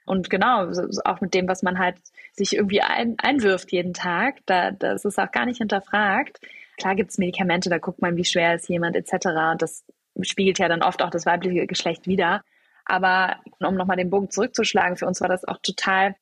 [0.05, 0.69] Und genau,
[1.05, 1.95] auch mit dem, was man halt
[2.33, 6.39] sich irgendwie ein, einwirft jeden Tag, da, das ist auch gar nicht hinterfragt.
[6.77, 9.27] Klar gibt es Medikamente, da guckt man, wie schwer ist jemand etc.
[9.51, 9.83] Und das
[10.21, 12.43] spiegelt ja dann oft auch das weibliche Geschlecht wieder.
[12.85, 16.15] Aber um nochmal den Bogen zurückzuschlagen, für uns war das auch total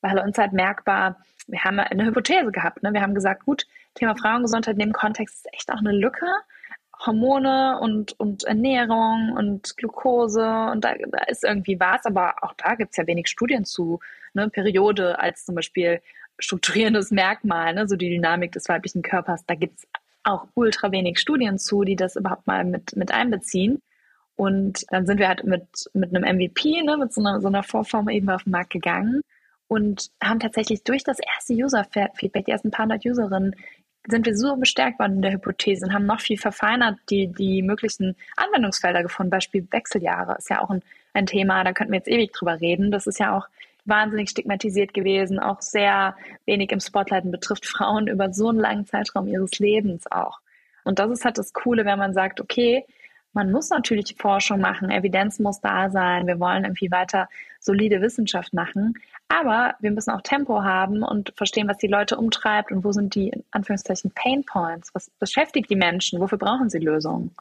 [0.00, 2.82] weil uns halt merkbar, wir haben eine Hypothese gehabt.
[2.82, 2.92] Ne?
[2.92, 6.26] Wir haben gesagt, gut, Thema Frauengesundheit in dem Kontext ist echt auch eine Lücke.
[7.06, 12.74] Hormone und, und Ernährung und Glucose und da, da ist irgendwie was, aber auch da
[12.74, 14.00] gibt es ja wenig Studien zu.
[14.34, 14.50] Ne?
[14.50, 16.02] Periode als zum Beispiel
[16.40, 17.86] strukturierendes Merkmal, ne?
[17.86, 19.46] so die Dynamik des weiblichen Körpers.
[19.46, 19.88] Da gibt es
[20.28, 23.82] auch ultra wenig Studien zu, die das überhaupt mal mit, mit einbeziehen.
[24.36, 27.62] Und dann sind wir halt mit, mit einem MVP, ne, mit so einer, so einer
[27.62, 29.22] Vorform eben auf den Markt gegangen
[29.68, 33.54] und haben tatsächlich durch das erste User-Feedback, die ersten paar hundert Userinnen,
[34.06, 37.62] sind wir so bestärkt worden in der Hypothese und haben noch viel verfeinert die, die
[37.62, 39.30] möglichen Anwendungsfelder gefunden.
[39.30, 42.90] Beispiel Wechseljahre ist ja auch ein, ein Thema, da könnten wir jetzt ewig drüber reden.
[42.90, 43.46] Das ist ja auch
[43.88, 48.86] wahnsinnig stigmatisiert gewesen, auch sehr wenig im Spotlight und betrifft Frauen über so einen langen
[48.86, 50.40] Zeitraum ihres Lebens auch.
[50.84, 52.84] Und das ist halt das Coole, wenn man sagt, okay,
[53.32, 57.28] man muss natürlich Forschung machen, Evidenz muss da sein, wir wollen irgendwie weiter
[57.60, 58.94] solide Wissenschaft machen,
[59.28, 63.14] aber wir müssen auch Tempo haben und verstehen, was die Leute umtreibt und wo sind
[63.14, 67.34] die, in Anführungszeichen, Pain Points, was beschäftigt die Menschen, wofür brauchen sie Lösungen.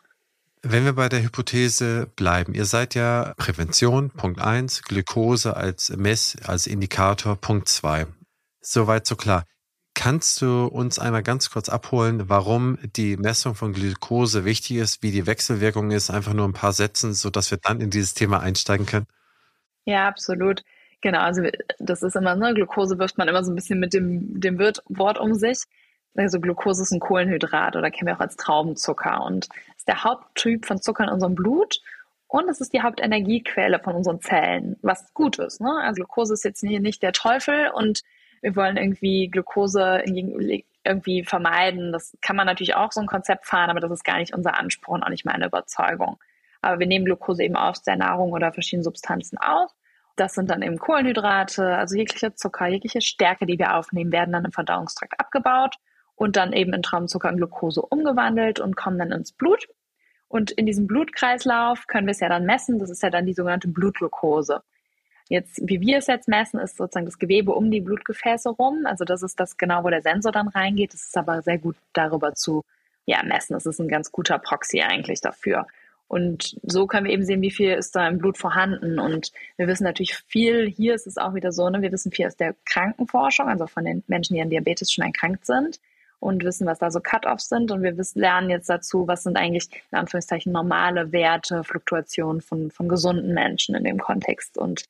[0.63, 6.35] Wenn wir bei der Hypothese bleiben, ihr seid ja Prävention, Punkt 1, Glukose als Mess,
[6.43, 8.07] als Indikator, Punkt 2.
[8.61, 9.45] Soweit so klar.
[9.93, 15.11] Kannst du uns einmal ganz kurz abholen, warum die Messung von Glukose wichtig ist, wie
[15.11, 18.85] die Wechselwirkung ist, einfach nur ein paar Sätzen, sodass wir dann in dieses Thema einsteigen
[18.85, 19.07] können?
[19.85, 20.63] Ja, absolut.
[21.01, 21.43] Genau, also
[21.79, 25.19] das ist immer, ne, Glukose wirft man immer so ein bisschen mit dem, dem Wort
[25.19, 25.59] um sich.
[26.17, 30.65] Also Glucose ist ein Kohlenhydrat oder kennen wir auch als Traubenzucker und ist der Haupttyp
[30.65, 31.79] von Zucker in unserem Blut
[32.27, 35.61] und es ist die Hauptenergiequelle von unseren Zellen, was gut ist.
[35.61, 35.71] Ne?
[35.81, 38.01] Also Glucose ist jetzt hier nicht der Teufel und
[38.41, 41.91] wir wollen irgendwie Glucose irgendwie vermeiden.
[41.91, 44.59] Das kann man natürlich auch so ein Konzept fahren, aber das ist gar nicht unser
[44.59, 46.17] Anspruch und auch nicht meine Überzeugung.
[46.61, 49.71] Aber wir nehmen Glucose eben aus der Nahrung oder verschiedenen Substanzen aus.
[50.15, 54.45] Das sind dann eben Kohlenhydrate, also jegliche Zucker, jegliche Stärke, die wir aufnehmen, werden dann
[54.45, 55.77] im Verdauungstrakt abgebaut
[56.17, 59.67] und dann eben in Traumzucker und Glucose umgewandelt und kommen dann ins Blut.
[60.27, 62.79] Und in diesem Blutkreislauf können wir es ja dann messen.
[62.79, 64.61] Das ist ja dann die sogenannte Blutglucose.
[65.29, 68.85] Jetzt, wie wir es jetzt messen, ist sozusagen das Gewebe um die Blutgefäße rum.
[68.85, 70.93] Also das ist das genau, wo der Sensor dann reingeht.
[70.93, 72.63] Das ist aber sehr gut darüber zu
[73.05, 73.53] ja, messen.
[73.53, 75.67] Das ist ein ganz guter Proxy eigentlich dafür.
[76.07, 78.97] Und so können wir eben sehen, wie viel ist da im Blut vorhanden.
[78.97, 82.25] Und wir wissen natürlich viel, hier ist es auch wieder so, ne, wir wissen viel
[82.25, 85.79] aus der Krankenforschung, also von den Menschen, die an Diabetes schon erkrankt sind
[86.19, 87.71] und wissen, was da so Cut-offs sind.
[87.71, 92.71] Und wir wissen, lernen jetzt dazu, was sind eigentlich in Anführungszeichen normale Werte, Fluktuationen von,
[92.71, 94.57] von gesunden Menschen in dem Kontext.
[94.57, 94.85] Und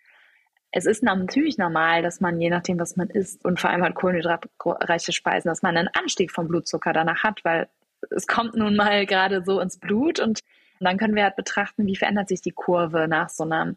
[0.71, 3.95] es ist natürlich normal, dass man, je nachdem, was man isst und vor allem halt
[3.95, 7.67] kohlenhydratreiche Speisen, dass man einen Anstieg vom Blutzucker danach hat, weil
[8.09, 10.41] es kommt nun mal gerade so ins Blut und
[10.79, 13.73] dann können wir halt betrachten, wie verändert sich die Kurve nach so einer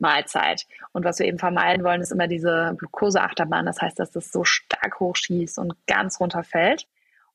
[0.00, 0.66] Mahlzeit.
[0.92, 3.66] Und was wir eben vermeiden wollen, ist immer diese Glukoseachterbahn.
[3.66, 6.86] Das heißt, dass das so stark hochschießt und ganz runterfällt.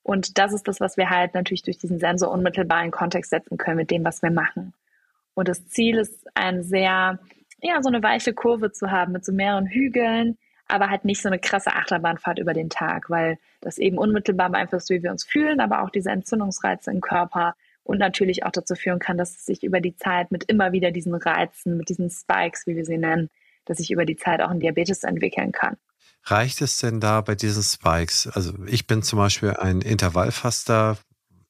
[0.04, 3.58] Und das ist das, was wir halt natürlich durch diesen Sensor unmittelbar in Kontext setzen
[3.58, 4.74] können mit dem, was wir machen.
[5.34, 7.20] Und das Ziel ist, ein sehr,
[7.62, 11.30] ja, so eine weiche Kurve zu haben mit so mehreren Hügeln, aber halt nicht so
[11.30, 15.60] eine krasse Achterbahnfahrt über den Tag, weil das eben unmittelbar beeinflusst, wie wir uns fühlen,
[15.60, 19.64] aber auch diese Entzündungsreize im Körper und natürlich auch dazu führen kann, dass es sich
[19.64, 23.30] über die Zeit mit immer wieder diesen Reizen, mit diesen Spikes, wie wir sie nennen,
[23.66, 25.78] dass sich über die Zeit auch ein Diabetes entwickeln kann.
[26.24, 28.28] Reicht es denn da bei diesen Spikes?
[28.28, 30.98] Also ich bin zum Beispiel ein Intervallfaster,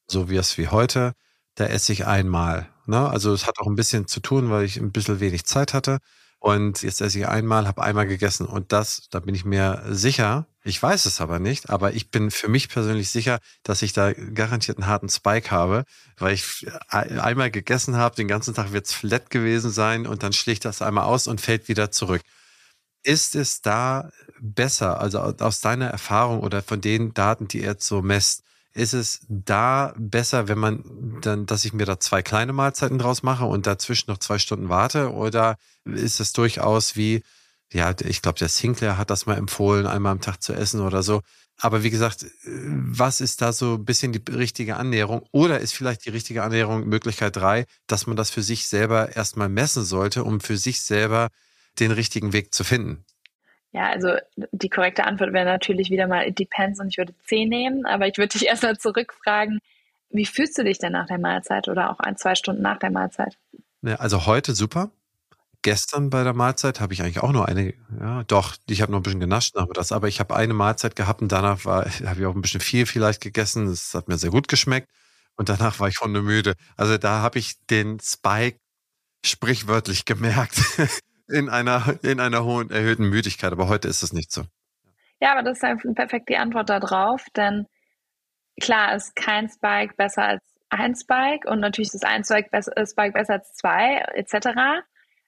[0.08, 1.14] so wie es wie heute,
[1.56, 2.68] da esse ich einmal.
[2.86, 3.10] Ne?
[3.10, 6.00] Also es hat auch ein bisschen zu tun, weil ich ein bisschen wenig Zeit hatte.
[6.40, 8.46] Und jetzt esse ich einmal, habe einmal gegessen.
[8.46, 12.32] Und das, da bin ich mir sicher, ich weiß es aber nicht, aber ich bin
[12.32, 15.84] für mich persönlich sicher, dass ich da garantiert einen harten Spike habe,
[16.18, 20.34] weil ich einmal gegessen habe, den ganzen Tag wird es flat gewesen sein und dann
[20.34, 22.22] schlägt das einmal aus und fällt wieder zurück.
[23.04, 24.10] Ist es da
[24.42, 28.42] besser, also aus deiner Erfahrung oder von den Daten, die ihr jetzt so messt,
[28.74, 33.22] ist es da besser, wenn man dann, dass ich mir da zwei kleine Mahlzeiten draus
[33.22, 35.14] mache und dazwischen noch zwei Stunden warte?
[35.14, 37.22] Oder ist es durchaus wie,
[37.76, 41.04] ja, ich glaube, der Sinclair hat das mal empfohlen, einmal am Tag zu essen oder
[41.04, 41.22] so.
[41.60, 45.28] Aber wie gesagt, was ist da so ein bisschen die richtige Annäherung?
[45.32, 49.50] Oder ist vielleicht die richtige Annäherung Möglichkeit drei, dass man das für sich selber erstmal
[49.50, 51.28] messen sollte, um für sich selber
[51.78, 53.04] den richtigen Weg zu finden?
[53.74, 54.16] Ja, also
[54.54, 58.08] die korrekte Antwort wäre natürlich wieder mal it depends und ich würde 10 nehmen, aber
[58.08, 59.60] ich würde dich erstmal zurückfragen,
[60.12, 62.92] wie fühlst du dich denn nach der Mahlzeit oder auch ein, zwei Stunden nach der
[62.92, 63.38] Mahlzeit?
[63.82, 64.92] Ja, also heute super
[65.66, 69.00] gestern bei der Mahlzeit habe ich eigentlich auch nur eine, ja, doch, ich habe noch
[69.00, 72.26] ein bisschen genascht nach das, aber ich habe eine Mahlzeit gehabt und danach habe ich
[72.28, 73.66] auch ein bisschen viel vielleicht gegessen.
[73.66, 74.88] Das hat mir sehr gut geschmeckt.
[75.36, 76.54] Und danach war ich hundemüde.
[76.78, 78.60] Also da habe ich den Spike
[79.26, 80.62] sprichwörtlich gemerkt
[81.28, 83.52] in einer, in einer hohen, erhöhten Müdigkeit.
[83.52, 84.44] Aber heute ist es nicht so.
[85.20, 87.66] Ja, aber das ist perfekt die Antwort darauf, denn
[88.62, 93.34] klar ist kein Spike besser als ein Spike und natürlich ist ein äh, Spike besser
[93.34, 94.84] als zwei, etc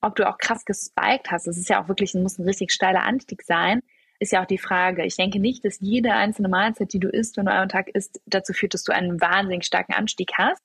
[0.07, 1.47] ob du auch krass gespiked hast.
[1.47, 3.81] Das ist ja auch wirklich, muss ein richtig steiler Anstieg sein.
[4.19, 5.05] ist ja auch die Frage.
[5.05, 8.19] Ich denke nicht, dass jede einzelne Mahlzeit, die du isst, wenn du einen Tag isst,
[8.25, 10.61] dazu führt, dass du einen wahnsinnig starken Anstieg hast.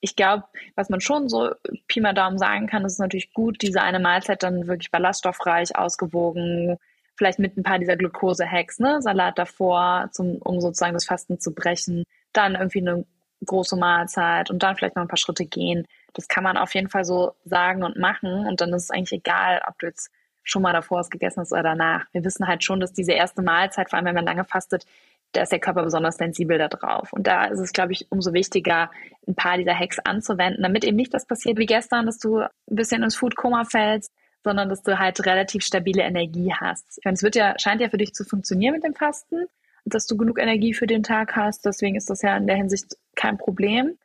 [0.00, 0.44] Ich glaube,
[0.74, 1.50] was man schon so
[1.88, 6.76] Pi mal Daumen sagen kann, ist natürlich gut, diese eine Mahlzeit dann wirklich ballaststoffreich, ausgewogen,
[7.16, 9.00] vielleicht mit ein paar dieser Glucose-Hacks, ne?
[9.00, 13.06] Salat davor, zum, um sozusagen das Fasten zu brechen, dann irgendwie eine
[13.44, 15.86] große Mahlzeit und dann vielleicht noch ein paar Schritte gehen.
[16.16, 19.20] Das kann man auf jeden Fall so sagen und machen und dann ist es eigentlich
[19.20, 20.10] egal, ob du jetzt
[20.42, 22.06] schon mal davor was gegessen hast oder danach.
[22.12, 24.86] Wir wissen halt schon, dass diese erste Mahlzeit, vor allem wenn man lange fastet,
[25.32, 27.12] da ist der Körper besonders sensibel darauf.
[27.12, 28.90] Und da ist es, glaube ich, umso wichtiger,
[29.26, 32.48] ein paar dieser Hacks anzuwenden, damit eben nicht das passiert wie gestern, dass du ein
[32.68, 34.12] bisschen ins Foodkoma fällst,
[34.44, 36.98] sondern dass du halt relativ stabile Energie hast.
[36.98, 39.46] Ich meine, es wird ja, scheint ja für dich zu funktionieren mit dem Fasten,
[39.84, 41.66] dass du genug Energie für den Tag hast.
[41.66, 43.98] Deswegen ist das ja in der Hinsicht kein Problem.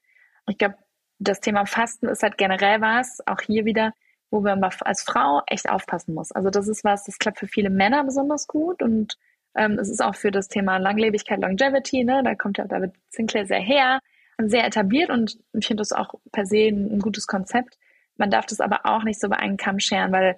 [0.48, 0.76] Ich glaube,
[1.22, 3.94] das Thema Fasten ist halt generell was, auch hier wieder,
[4.32, 6.32] wo man als Frau echt aufpassen muss.
[6.32, 9.18] Also das ist was, das klappt für viele Männer besonders gut und
[9.56, 13.46] ähm, es ist auch für das Thema Langlebigkeit, Longevity, ne, da kommt ja David Sinclair
[13.46, 14.00] sehr her,
[14.44, 17.78] sehr etabliert und ich finde das auch per se ein, ein gutes Konzept.
[18.18, 20.36] Man darf das aber auch nicht so bei einem Kamm scheren, weil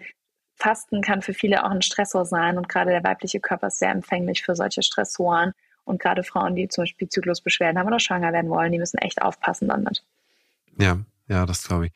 [0.55, 3.91] Fasten kann für viele auch ein Stressor sein und gerade der weibliche Körper ist sehr
[3.91, 5.53] empfänglich für solche Stressoren
[5.85, 9.21] und gerade Frauen, die zum Beispiel Zyklusbeschwerden haben oder schwanger werden wollen, die müssen echt
[9.21, 10.03] aufpassen damit.
[10.79, 11.91] Ja, ja, das glaube ich.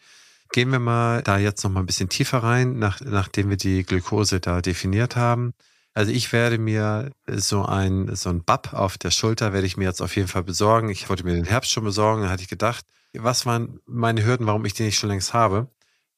[0.52, 3.84] Gehen wir mal da jetzt noch mal ein bisschen tiefer rein, nach, nachdem wir die
[3.84, 5.54] Glukose da definiert haben.
[5.94, 9.86] Also ich werde mir so ein, so ein Bab auf der Schulter werde ich mir
[9.86, 10.90] jetzt auf jeden Fall besorgen.
[10.90, 12.22] Ich wollte mir den Herbst schon besorgen.
[12.22, 15.70] Da hatte ich gedacht, was waren meine Hürden, warum ich den nicht schon längst habe?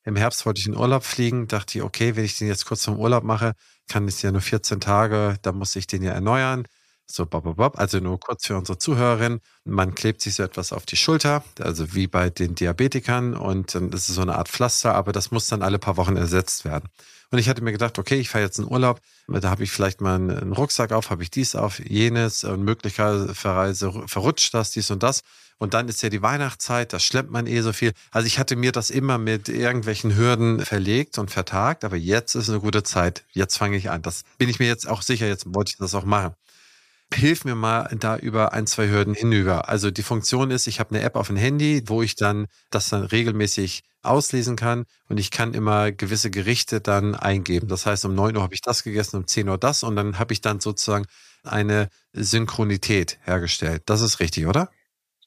[0.04, 2.82] Im Herbst wollte ich in Urlaub fliegen, dachte ich, okay, wenn ich den jetzt kurz
[2.82, 3.54] zum Urlaub mache,
[3.88, 6.66] kann es ja nur 14 Tage, da muss ich den ja erneuern.
[7.12, 7.80] So, bob, bob, bob.
[7.80, 9.40] Also nur kurz für unsere Zuhörerin.
[9.66, 13.92] Man klebt sich so etwas auf die Schulter, also wie bei den Diabetikern und dann
[13.92, 16.88] ist es so eine Art Pflaster, aber das muss dann alle paar Wochen ersetzt werden.
[17.32, 20.02] Und ich hatte mir gedacht, okay, ich fahre jetzt in Urlaub, da habe ich vielleicht
[20.02, 25.02] mal einen Rucksack auf, habe ich dies auf, jenes und möglicherweise verrutscht das, dies und
[25.02, 25.22] das.
[25.58, 27.92] Und dann ist ja die Weihnachtszeit, da schleppt man eh so viel.
[28.12, 32.50] Also ich hatte mir das immer mit irgendwelchen Hürden verlegt und vertagt, aber jetzt ist
[32.50, 33.26] eine gute Zeit.
[33.32, 34.04] Jetzt fange ich an.
[34.04, 36.36] Das bin ich mir jetzt auch sicher, jetzt wollte ich das auch machen
[37.14, 39.68] hilf mir mal da über ein, zwei Hürden hinüber.
[39.70, 42.90] Also die Funktion ist, ich habe eine App auf dem Handy, wo ich dann das
[42.90, 47.68] dann regelmäßig auslesen kann und ich kann immer gewisse Gerichte dann eingeben.
[47.68, 50.20] Das heißt, um 9 Uhr habe ich das gegessen, um 10 Uhr das und dann
[50.20, 51.06] habe ich dann sozusagen
[51.44, 53.84] eine Synchronität hergestellt.
[53.88, 54.70] Das ist richtig, oder?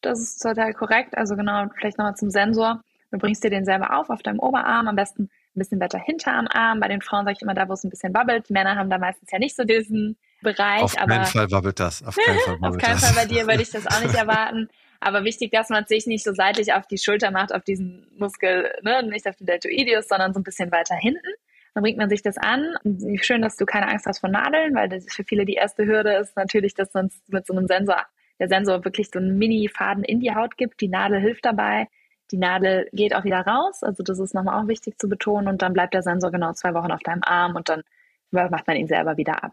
[0.01, 1.17] Das ist total korrekt.
[1.17, 2.83] Also genau, vielleicht nochmal zum Sensor.
[3.11, 6.33] Du bringst dir den selber auf auf deinem Oberarm, am besten ein bisschen weiter hinter
[6.33, 6.81] am Arm.
[6.81, 8.49] Bei den Frauen sage ich immer da, wo es ein bisschen wabbelt.
[8.49, 10.83] Die Männer haben da meistens ja nicht so diesen Bereich.
[10.83, 12.03] Auf keinen Fall wabbelt das.
[12.03, 14.69] Auf keinen Fall, auf keinen Fall bei dir würde ich das auch nicht erwarten.
[15.01, 18.73] Aber wichtig, dass man sich nicht so seitlich auf die Schulter macht, auf diesen Muskel,
[18.83, 21.29] ne, nicht auf den Deltoideus, sondern so ein bisschen weiter hinten.
[21.75, 22.77] Dann bringt man sich das an.
[23.21, 26.15] Schön, dass du keine Angst hast vor Nadeln, weil das für viele die erste Hürde
[26.17, 28.07] ist natürlich, dass man mit so einem Sensor,
[28.39, 30.81] der Sensor wirklich so einen Mini-Faden in die Haut gibt.
[30.81, 31.89] Die Nadel hilft dabei.
[32.31, 33.83] Die Nadel geht auch wieder raus.
[33.83, 35.49] Also das ist nochmal auch wichtig zu betonen.
[35.49, 37.83] Und dann bleibt der Sensor genau zwei Wochen auf deinem Arm und dann
[38.31, 39.53] macht man ihn selber wieder ab.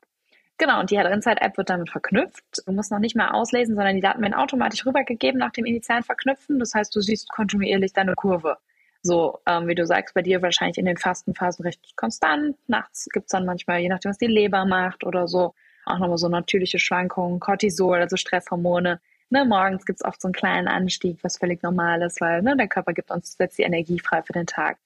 [0.59, 2.43] Genau, und die Insight-App wird damit verknüpft.
[2.65, 6.03] Du musst noch nicht mal auslesen, sondern die Daten werden automatisch rübergegeben nach dem initialen
[6.03, 6.59] Verknüpfen.
[6.59, 8.57] Das heißt, du siehst kontinuierlich deine Kurve.
[9.01, 12.57] So, ähm, wie du sagst, bei dir wahrscheinlich in den Fastenphasen recht konstant.
[12.67, 15.53] Nachts gibt's dann manchmal, je nachdem, was die Leber macht oder so,
[15.85, 18.99] auch nochmal so natürliche Schwankungen, Cortisol, also Stresshormone.
[19.29, 22.67] Ne, morgens gibt's oft so einen kleinen Anstieg, was völlig normal ist, weil ne, der
[22.67, 24.77] Körper gibt uns setzt die Energie frei für den Tag.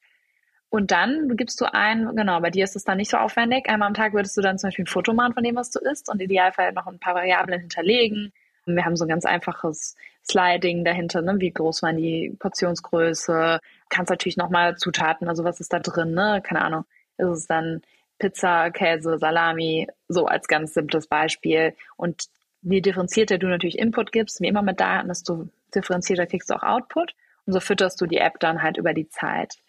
[0.74, 3.70] Und dann gibst du ein, genau, bei dir ist es dann nicht so aufwendig.
[3.70, 5.80] Einmal am Tag würdest du dann zum Beispiel ein Foto machen von dem, was du
[5.80, 8.34] isst und idealfall noch ein paar Variablen hinterlegen.
[8.66, 9.96] Wir haben so ein ganz einfaches
[10.28, 11.36] Sliding dahinter, ne?
[11.38, 13.60] wie groß war die Portionsgröße.
[13.90, 16.42] Kannst natürlich nochmal Zutaten, also was ist da drin, ne?
[16.44, 16.86] Keine Ahnung.
[17.20, 17.84] Ist es dann
[18.18, 21.76] Pizza, Käse, Salami, so als ganz simples Beispiel.
[21.98, 22.30] Und
[22.64, 26.64] je differenzierter du natürlich Input gibst, wie immer mit Daten, desto differenzierter kriegst du auch
[26.64, 27.14] Output.
[27.46, 29.60] Und so fütterst du die App dann halt über die Zeit.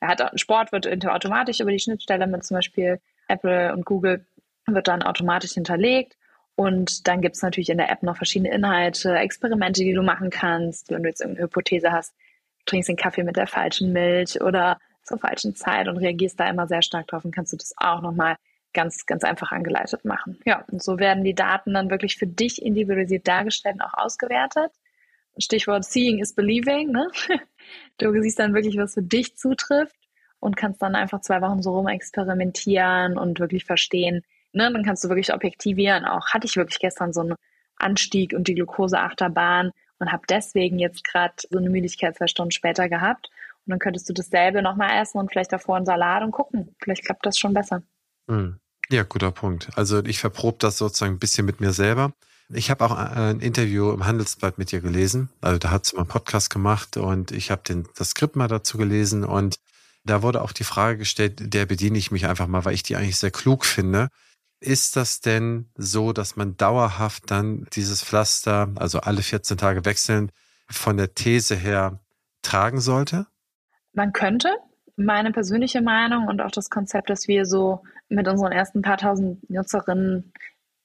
[0.00, 4.26] Er hat Sport wird automatisch über die Schnittstelle mit zum Beispiel Apple und Google
[4.66, 6.16] wird dann automatisch hinterlegt.
[6.56, 10.30] Und dann gibt es natürlich in der App noch verschiedene Inhalte, Experimente, die du machen
[10.30, 10.90] kannst.
[10.90, 12.14] Wenn du jetzt irgendeine Hypothese hast,
[12.60, 16.48] du trinkst den Kaffee mit der falschen Milch oder zur falschen Zeit und reagierst da
[16.48, 18.36] immer sehr stark drauf, und kannst du das auch nochmal
[18.72, 20.38] ganz, ganz einfach angeleitet machen.
[20.44, 24.72] Ja, und so werden die Daten dann wirklich für dich individualisiert dargestellt und auch ausgewertet.
[25.38, 26.90] Stichwort Seeing is Believing.
[26.90, 27.08] Ne?
[27.96, 29.96] Du siehst dann wirklich, was für dich zutrifft
[30.38, 34.22] und kannst dann einfach zwei Wochen so rum experimentieren und wirklich verstehen.
[34.52, 34.70] Ne?
[34.70, 36.04] Dann kannst du wirklich objektivieren.
[36.04, 37.34] Auch hatte ich wirklich gestern so einen
[37.76, 42.88] Anstieg und die Glukoseachterbahn und habe deswegen jetzt gerade so eine Müdigkeit zwei Stunden später
[42.88, 43.30] gehabt.
[43.64, 46.74] Und dann könntest du dasselbe nochmal essen und vielleicht davor einen Salat und gucken.
[46.82, 47.82] Vielleicht klappt das schon besser.
[48.28, 48.58] Hm.
[48.90, 49.70] Ja, guter Punkt.
[49.76, 52.12] Also ich verprobe das sozusagen ein bisschen mit mir selber.
[52.50, 55.30] Ich habe auch äh, ein Interview im Handelsblatt mit dir gelesen.
[55.40, 57.62] Also da hat sie mal einen Podcast gemacht und ich habe
[57.96, 59.56] das Skript mal dazu gelesen und
[60.04, 62.96] da wurde auch die Frage gestellt, der bediene ich mich einfach mal, weil ich die
[62.96, 64.08] eigentlich sehr klug finde.
[64.60, 70.30] Ist das denn so, dass man dauerhaft dann dieses Pflaster, also alle 14 Tage wechseln,
[70.68, 72.00] von der These her
[72.42, 73.26] tragen sollte?
[73.92, 74.48] Man könnte.
[74.96, 79.50] Meine persönliche Meinung und auch das Konzept, das wir so mit unseren ersten paar tausend
[79.50, 80.32] Nutzerinnen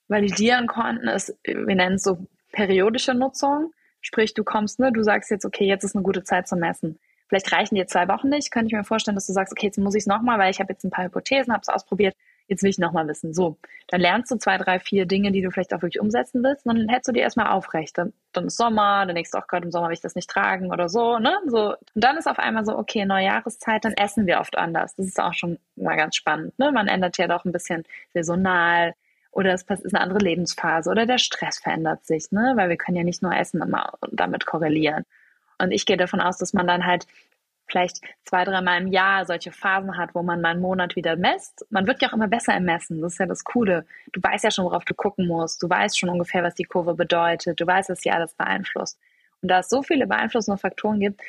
[0.10, 2.18] validieren konnten, ist, wir nennen es so
[2.52, 3.72] periodische Nutzung.
[4.02, 7.00] Sprich, du kommst, ne, du sagst jetzt, okay, jetzt ist eine gute Zeit zum Messen.
[7.28, 9.78] Vielleicht reichen dir zwei Wochen nicht, könnte ich mir vorstellen, dass du sagst, okay, jetzt
[9.78, 12.16] muss ich es nochmal, weil ich habe jetzt ein paar Hypothesen, habe es ausprobiert,
[12.48, 13.36] jetzt will ich nochmal wissen.
[13.36, 13.58] So,
[13.88, 16.76] dann lernst du zwei, drei, vier Dinge, die du vielleicht auch wirklich umsetzen willst, und
[16.76, 18.00] dann hältst du die erstmal aufrecht.
[18.00, 20.30] Dann, dann ist Sommer, dann denkst du, auch gerade im Sommer will ich das nicht
[20.30, 21.38] tragen oder so, ne?
[21.46, 21.74] So.
[21.74, 24.96] Und dann ist auf einmal so, okay, neue Jahreszeit, dann essen wir oft anders.
[24.96, 26.72] Das ist auch schon mal ganz spannend, ne?
[26.72, 27.84] Man ändert ja doch ein bisschen
[28.16, 28.96] saisonal
[29.32, 32.54] oder es ist eine andere Lebensphase oder der Stress verändert sich, ne?
[32.56, 35.06] Weil wir können ja nicht nur Essen immer damit korrelieren.
[35.60, 37.06] Und ich gehe davon aus, dass man dann halt
[37.68, 41.66] vielleicht zwei, dreimal im Jahr solche Phasen hat, wo man mal einen Monat wieder messt.
[41.70, 43.02] Man wird ja auch immer besser im Messen.
[43.02, 43.86] Das ist ja das Coole.
[44.12, 45.62] Du weißt ja schon, worauf du gucken musst.
[45.62, 47.60] Du weißt schon ungefähr, was die Kurve bedeutet.
[47.60, 49.00] Du weißt, was sie alles beeinflusst.
[49.42, 51.22] Und da es so viele beeinflussende Faktoren gibt,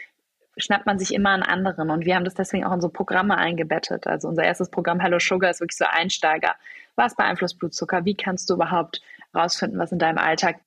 [0.60, 1.90] schnappt man sich immer an anderen.
[1.90, 4.06] Und wir haben das deswegen auch in so Programme eingebettet.
[4.06, 6.54] Also unser erstes Programm Hello Sugar ist wirklich so Einsteiger.
[6.96, 8.04] Was beeinflusst Blutzucker?
[8.04, 9.00] Wie kannst du überhaupt
[9.34, 10.60] rausfinden, was in deinem Alltag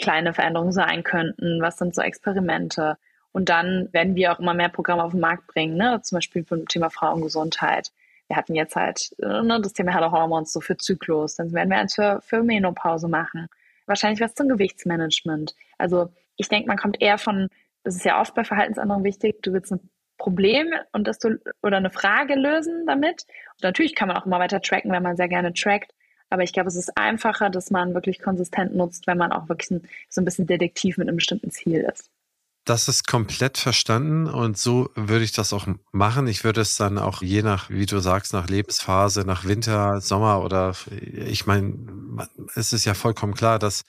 [0.00, 1.60] kleine Veränderungen sein könnten?
[1.60, 2.96] Was sind so Experimente?
[3.32, 6.00] Und dann werden wir auch immer mehr Programme auf den Markt bringen, ne?
[6.02, 7.90] zum Beispiel zum Thema Frauengesundheit.
[8.28, 11.36] Wir hatten jetzt halt ne, das Thema Hello Hormones so für Zyklus.
[11.36, 13.48] Dann werden wir eins für, für Menopause machen.
[13.86, 15.54] Wahrscheinlich was zum Gewichtsmanagement.
[15.78, 17.48] Also ich denke, man kommt eher von,
[17.84, 21.76] das ist ja oft bei Verhaltensänderungen wichtig, du willst ein Problem und dass du oder
[21.76, 23.26] eine Frage lösen damit.
[23.54, 25.92] Und natürlich kann man auch immer weiter tracken, wenn man sehr gerne trackt.
[26.30, 29.70] Aber ich glaube, es ist einfacher, dass man wirklich konsistent nutzt, wenn man auch wirklich
[29.70, 32.10] ein, so ein bisschen Detektiv mit einem bestimmten Ziel ist.
[32.64, 36.26] Das ist komplett verstanden und so würde ich das auch machen.
[36.26, 40.42] Ich würde es dann auch je nach, wie du sagst, nach Lebensphase, nach Winter, Sommer
[40.42, 41.74] oder ich meine,
[42.54, 43.82] es ist ja vollkommen klar, dass,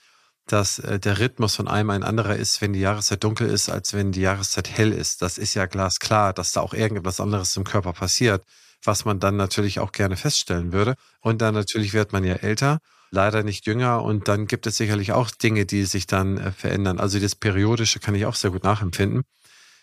[0.46, 3.94] dass äh, der Rhythmus von einem ein anderer ist, wenn die Jahreszeit dunkel ist, als
[3.94, 5.22] wenn die Jahreszeit hell ist.
[5.22, 8.44] Das ist ja glasklar, dass da auch irgendetwas anderes im Körper passiert,
[8.84, 10.94] was man dann natürlich auch gerne feststellen würde.
[11.20, 12.78] Und dann natürlich wird man ja älter
[13.10, 16.98] leider nicht jünger und dann gibt es sicherlich auch Dinge, die sich dann äh, verändern.
[16.98, 19.22] Also das Periodische kann ich auch sehr gut nachempfinden.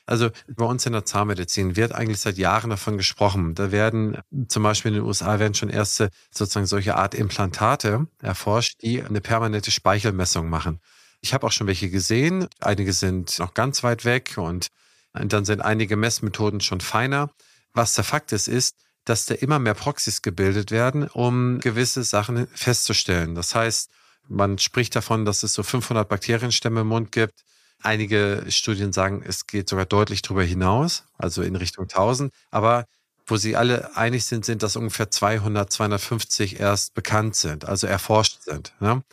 [0.06, 3.56] Also bei uns in der Zahnmedizin wird eigentlich seit Jahren davon gesprochen.
[3.56, 4.18] Da werden
[4.50, 9.22] zum Beispiel in den USA werden schon erste sozusagen solche Art Implantate erforscht, die eine
[9.22, 10.80] permanente Speichelmessung machen.
[11.22, 12.48] Ich habe auch schon welche gesehen.
[12.60, 14.68] Einige sind noch ganz weit weg und
[15.14, 17.30] dann sind einige Messmethoden schon feiner.
[17.74, 18.76] Was der Fakt ist, ist,
[19.06, 23.36] dass da immer mehr Proxys gebildet werden, um gewisse Sachen festzustellen.
[23.36, 23.90] Das heißt,
[24.28, 27.44] man spricht davon, dass es so 500 Bakterienstämme im Mund gibt.
[27.84, 32.34] Einige Studien sagen, es geht sogar deutlich darüber hinaus, also in Richtung 1000.
[32.50, 32.86] Aber
[33.26, 38.42] wo sie alle einig sind, sind, dass ungefähr 200, 250 erst bekannt sind, also erforscht
[38.44, 38.74] sind.
[38.80, 39.04] Ne?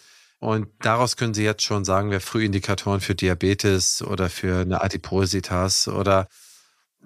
[0.40, 5.86] Und daraus können Sie jetzt schon sagen, wer Frühindikatoren für Diabetes oder für eine Adipositas
[5.86, 6.28] oder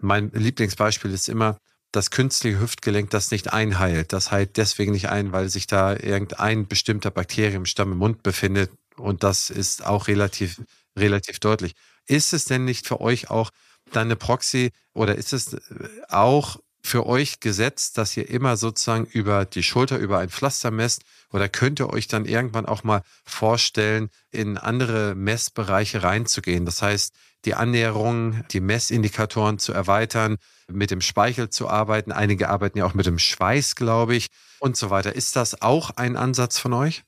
[0.01, 1.59] mein Lieblingsbeispiel ist immer,
[1.91, 4.13] das künstliche Hüftgelenk das nicht einheilt.
[4.13, 8.71] Das heilt deswegen nicht ein, weil sich da irgendein bestimmter Bakterienstamm im Mund befindet.
[8.97, 10.61] Und das ist auch relativ,
[10.97, 11.75] relativ deutlich.
[12.07, 13.51] Ist es denn nicht für euch auch
[13.93, 15.57] dann eine Proxy oder ist es
[16.09, 21.03] auch für euch gesetzt, dass ihr immer sozusagen über die Schulter, über ein Pflaster messt?
[21.33, 26.67] Oder könnt ihr euch dann irgendwann auch mal vorstellen, in andere Messbereiche reinzugehen?
[26.67, 27.15] Das heißt,
[27.47, 30.37] die Annäherung, die Messindikatoren zu erweitern,
[30.69, 32.13] mit dem Speichel zu arbeiten.
[32.13, 34.29] Einige arbeiten ja auch mit dem Schweiß, glaube ich,
[34.61, 35.15] und so weiter.
[35.15, 37.05] Ist das auch ein Ansatz von euch?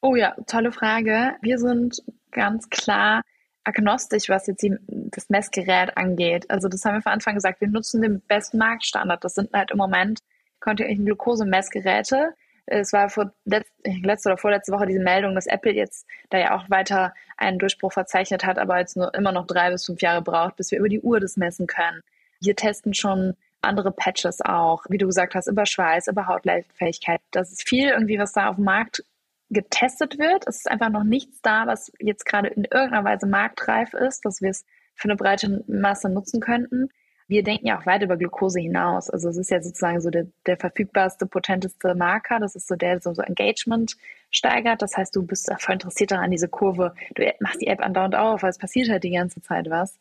[0.00, 1.32] Oh ja, tolle Frage.
[1.42, 3.22] Wir sind ganz klar
[3.64, 6.50] agnostisch, was jetzt die, das Messgerät angeht.
[6.50, 9.22] Also das haben wir von Anfang gesagt, wir nutzen den besten Marktstandard.
[9.22, 10.20] Das sind halt im Moment
[10.60, 12.34] kontinuierlichen Glukosemessgeräte.
[12.66, 16.56] Es war vor letzt, letzte oder vorletzte Woche diese Meldung, dass Apple jetzt da ja
[16.56, 20.22] auch weiter einen Durchbruch verzeichnet hat, aber jetzt nur immer noch drei bis fünf Jahre
[20.22, 22.02] braucht, bis wir über die Uhr das messen können.
[22.40, 27.20] Wir testen schon andere Patches auch, wie du gesagt hast, über Schweiß, über Hautleitfähigkeit.
[27.30, 29.04] Das ist viel irgendwie, was da auf dem Markt
[29.50, 30.46] getestet wird.
[30.46, 34.42] Es ist einfach noch nichts da, was jetzt gerade in irgendeiner Weise marktreif ist, dass
[34.42, 36.88] wir es für eine breite Masse nutzen könnten.
[37.28, 39.10] Wir denken ja auch weit über Glucose hinaus.
[39.10, 42.40] Also es ist ja sozusagen so der, der verfügbarste, potenteste Marker.
[42.40, 43.96] Das ist so der, der so, so Engagement
[44.30, 44.80] steigert.
[44.80, 46.94] Das heißt, du bist voll interessiert daran, diese Kurve.
[47.14, 49.98] Du machst die App andauernd auf, weil es passiert halt die ganze Zeit was.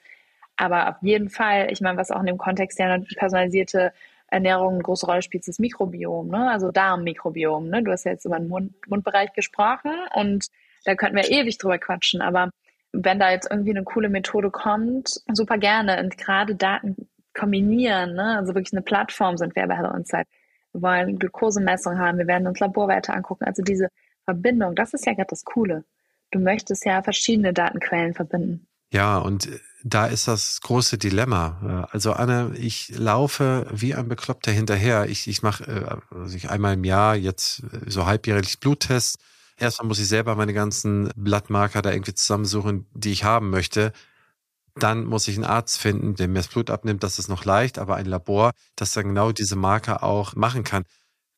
[0.55, 3.93] Aber auf jeden Fall, ich meine, was auch in dem Kontext ja personalisierte
[4.27, 6.51] Ernährung eine große Rolle spielt, das Mikrobiom, ne?
[6.51, 7.69] also Darmmikrobiom.
[7.69, 7.83] Ne?
[7.83, 10.47] Du hast ja jetzt über den Mund, Mundbereich gesprochen und
[10.85, 12.49] da könnten wir ewig drüber quatschen, aber
[12.93, 18.37] wenn da jetzt irgendwie eine coole Methode kommt, super gerne und gerade Daten kombinieren, ne?
[18.37, 20.27] also wirklich eine Plattform sind wir bei Hello Insight.
[20.73, 23.89] Wir wollen Glukosemessung haben, wir werden uns Laborwerte angucken, also diese
[24.25, 25.85] Verbindung, das ist ja gerade das Coole.
[26.31, 28.67] Du möchtest ja verschiedene Datenquellen verbinden.
[28.91, 29.49] Ja, und
[29.87, 31.87] da ist das große Dilemma.
[31.91, 35.07] Also Anne, ich laufe wie ein Bekloppter hinterher.
[35.09, 39.17] Ich, ich mache äh, also ich einmal im Jahr jetzt äh, so halbjährlich Bluttests.
[39.57, 43.91] Erstmal muss ich selber meine ganzen Blattmarker da irgendwie zusammensuchen, die ich haben möchte.
[44.75, 47.03] Dann muss ich einen Arzt finden, der mir das Blut abnimmt.
[47.03, 50.83] Das ist noch leicht, aber ein Labor, das dann genau diese Marker auch machen kann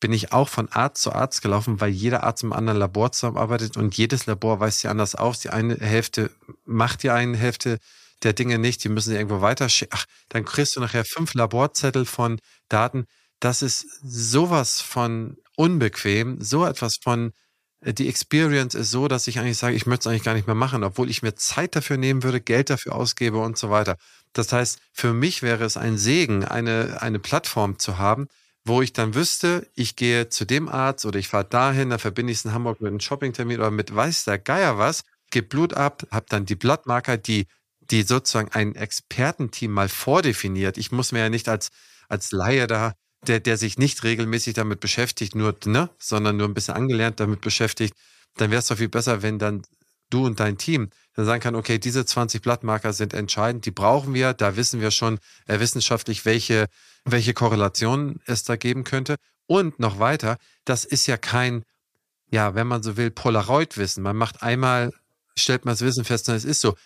[0.00, 3.76] bin ich auch von Arzt zu Arzt gelaufen, weil jeder Arzt im anderen Labor zusammenarbeitet
[3.76, 5.40] und jedes Labor weist sie anders aus.
[5.40, 6.30] Die eine Hälfte
[6.64, 7.78] macht die eine Hälfte
[8.22, 9.96] der Dinge nicht, die müssen sie irgendwo weiterschicken.
[9.98, 13.06] Ach, dann kriegst du nachher fünf Laborzettel von Daten.
[13.40, 17.32] Das ist sowas von unbequem, so etwas von
[17.80, 20.46] äh, die Experience ist so, dass ich eigentlich sage, ich möchte es eigentlich gar nicht
[20.46, 23.96] mehr machen, obwohl ich mir Zeit dafür nehmen würde, Geld dafür ausgebe und so weiter.
[24.32, 28.26] Das heißt, für mich wäre es ein Segen, eine, eine Plattform zu haben,
[28.64, 32.32] wo ich dann wüsste, ich gehe zu dem Arzt oder ich fahre dahin, da verbinde
[32.32, 35.74] ich es in Hamburg mit einem Shoppingtermin oder mit weiß der Geier was, gebe Blut
[35.74, 37.46] ab, habe dann die Blattmarker, die,
[37.90, 40.78] die sozusagen ein Expertenteam mal vordefiniert.
[40.78, 41.70] Ich muss mir ja nicht als,
[42.08, 42.94] als Laie da,
[43.26, 47.40] der, der sich nicht regelmäßig damit beschäftigt, nur, ne, sondern nur ein bisschen angelernt damit
[47.40, 47.94] beschäftigt,
[48.36, 49.62] dann wäre es doch viel besser, wenn dann
[50.10, 54.14] du und dein Team dann sagen kann, okay, diese 20 Blattmarker sind entscheidend, die brauchen
[54.14, 56.66] wir, da wissen wir schon äh, wissenschaftlich, welche,
[57.04, 59.16] welche Korrelationen es da geben könnte.
[59.46, 61.64] Und noch weiter, das ist ja kein,
[62.30, 64.02] ja, wenn man so will, Polaroid-Wissen.
[64.02, 64.92] Man macht einmal,
[65.36, 66.76] stellt man das Wissen fest und es ist so.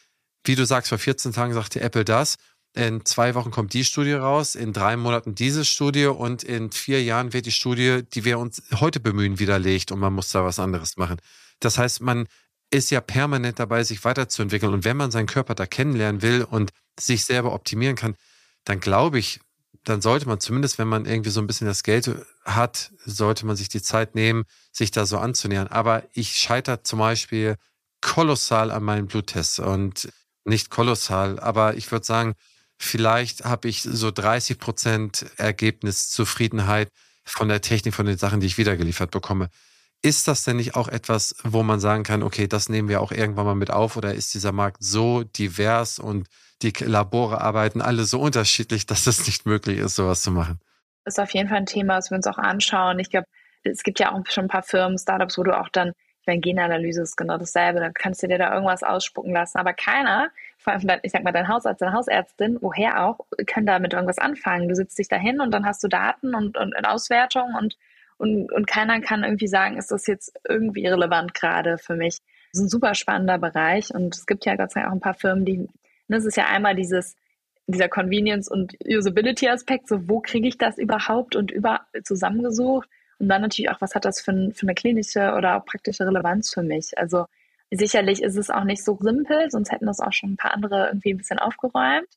[0.45, 2.37] Wie du sagst, vor 14 Tagen sagte Apple das.
[2.77, 7.03] In zwei Wochen kommt die Studie raus, in drei Monaten diese Studie und in vier
[7.05, 10.59] Jahren wird die Studie, die wir uns heute bemühen, widerlegt und man muss da was
[10.59, 11.19] anderes machen.
[11.61, 12.27] Das heißt, man,
[12.75, 14.73] ist ja permanent dabei, sich weiterzuentwickeln.
[14.73, 18.17] Und wenn man seinen Körper da kennenlernen will und sich selber optimieren kann,
[18.65, 19.41] dann glaube ich,
[19.85, 22.11] dann sollte man zumindest, wenn man irgendwie so ein bisschen das Geld
[22.45, 25.69] hat, sollte man sich die Zeit nehmen, sich da so anzunähern.
[25.69, 27.57] Aber ich scheitere zum Beispiel
[28.01, 30.09] kolossal an meinen Bluttests und
[30.45, 32.35] nicht kolossal, aber ich würde sagen,
[32.79, 36.89] vielleicht habe ich so 30 Prozent Ergebniszufriedenheit
[37.25, 39.49] von der Technik, von den Sachen, die ich wiedergeliefert bekomme.
[40.03, 43.11] Ist das denn nicht auch etwas, wo man sagen kann, okay, das nehmen wir auch
[43.11, 46.29] irgendwann mal mit auf oder ist dieser Markt so divers und
[46.61, 50.61] die Labore arbeiten alle so unterschiedlich, dass es nicht möglich ist, sowas zu machen?
[51.07, 52.99] Ist auf jeden Fall ein Thema, was wir uns auch anschauen.
[52.99, 53.27] Ich glaube,
[53.63, 55.93] es gibt ja auch schon ein paar Firmen, Startups, wo du auch dann,
[56.25, 59.59] ich meine, Genanalyse ist genau dasselbe, dann kannst du dir da irgendwas ausspucken lassen.
[59.59, 63.79] Aber keiner, vor allem, ich sag mal, dein Hausarzt, deine Hausärztin, woher auch, kann da
[63.79, 64.67] mit irgendwas anfangen.
[64.71, 67.77] Du sitzt dich da hin und dann hast du Daten und, und, und Auswertungen und
[68.17, 72.19] und, und keiner kann irgendwie sagen, ist das jetzt irgendwie relevant gerade für mich.
[72.53, 75.01] Das ist ein super spannender Bereich und es gibt ja Gott sei Dank auch ein
[75.01, 75.69] paar Firmen, die,
[76.07, 77.17] ne, ist ja einmal dieses,
[77.67, 82.89] dieser Convenience- und Usability-Aspekt, so wo kriege ich das überhaupt und über zusammengesucht
[83.25, 86.53] und dann natürlich auch, was hat das für, für eine klinische oder auch praktische Relevanz
[86.53, 86.97] für mich.
[86.99, 87.25] Also
[87.71, 90.89] sicherlich ist es auch nicht so simpel, sonst hätten das auch schon ein paar andere
[90.89, 92.09] irgendwie ein bisschen aufgeräumt.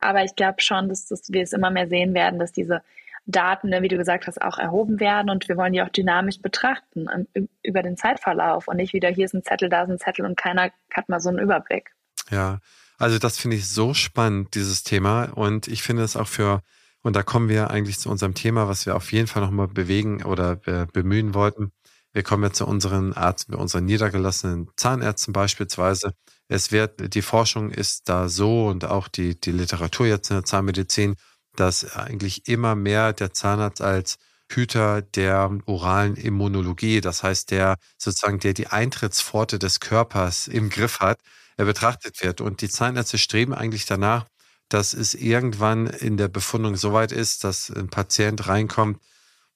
[0.00, 2.82] Aber ich glaube schon, dass, dass wir es immer mehr sehen werden, dass diese
[3.26, 6.40] Daten, ne, wie du gesagt hast, auch erhoben werden und wir wollen die auch dynamisch
[6.40, 7.28] betrachten
[7.62, 10.36] über den Zeitverlauf und nicht wieder hier ist ein Zettel, da ist ein Zettel und
[10.36, 11.92] keiner hat mal so einen Überblick.
[12.30, 12.58] Ja,
[12.98, 16.62] also das finde ich so spannend, dieses Thema und ich finde es auch für,
[17.06, 20.22] und da kommen wir eigentlich zu unserem Thema, was wir auf jeden Fall nochmal bewegen
[20.24, 21.72] oder äh, bemühen wollten.
[22.12, 26.12] Wir kommen ja zu unseren Arzt, unseren niedergelassenen Zahnärzten beispielsweise.
[26.48, 30.44] Es wird, die Forschung ist da so und auch die, die Literatur jetzt in der
[30.44, 31.16] Zahnmedizin
[31.56, 34.16] dass eigentlich immer mehr der Zahnarzt als
[34.50, 41.00] Hüter der oralen Immunologie, das heißt der sozusagen, der die Eintrittspforte des Körpers im Griff
[41.00, 41.18] hat,
[41.56, 42.40] er betrachtet wird.
[42.40, 44.26] Und die Zahnärzte streben eigentlich danach,
[44.68, 49.00] dass es irgendwann in der Befundung so weit ist, dass ein Patient reinkommt,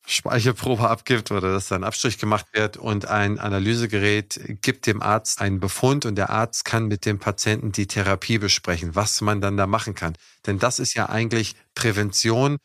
[0.07, 5.61] Speichelprobe abgibt oder dass dann Abstrich gemacht wird und ein Analysegerät gibt dem Arzt einen
[5.61, 9.67] Befund und der Arzt kann mit dem Patienten die Therapie besprechen, was man dann da
[9.67, 10.15] machen kann.
[10.47, 12.57] Denn das ist ja eigentlich Prävention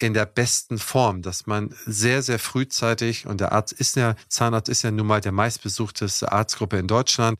[0.00, 4.68] in der besten Form, dass man sehr, sehr frühzeitig, und der Arzt ist ja, Zahnarzt
[4.68, 7.38] ist ja nun mal der meistbesuchteste Arztgruppe in Deutschland,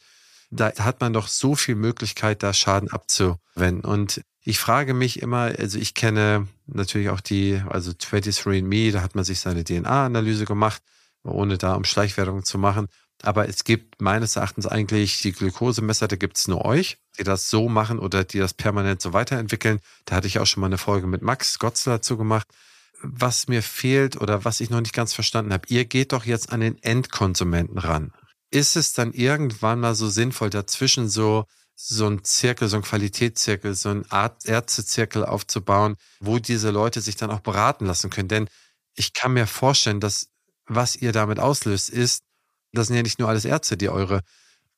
[0.51, 3.85] da hat man doch so viel Möglichkeit, da Schaden abzuwenden.
[3.85, 9.15] Und ich frage mich immer, also ich kenne natürlich auch die, also 23andMe, da hat
[9.15, 10.83] man sich seine DNA-Analyse gemacht,
[11.23, 12.89] ohne da um Schleichwerbung zu machen.
[13.23, 17.51] Aber es gibt meines Erachtens eigentlich die Glukosemesser, da gibt es nur euch, die das
[17.51, 19.79] so machen oder die das permanent so weiterentwickeln.
[20.07, 22.49] Da hatte ich auch schon mal eine Folge mit Max Gotzler dazu gemacht.
[23.03, 25.67] was mir fehlt oder was ich noch nicht ganz verstanden habe.
[25.69, 28.13] Ihr geht doch jetzt an den Endkonsumenten ran.
[28.51, 31.47] Ist es dann irgendwann mal so sinnvoll, dazwischen so
[31.85, 37.17] so ein Zirkel, so ein Qualitätszirkel, so ein Art Ärztezirkel aufzubauen, wo diese Leute sich
[37.17, 38.29] dann auch beraten lassen können.
[38.29, 38.49] Denn
[38.95, 40.29] ich kann mir vorstellen, dass
[40.67, 42.23] was ihr damit auslöst, ist,
[42.73, 44.23] das sind ja nicht nur alles Ärzte, die eure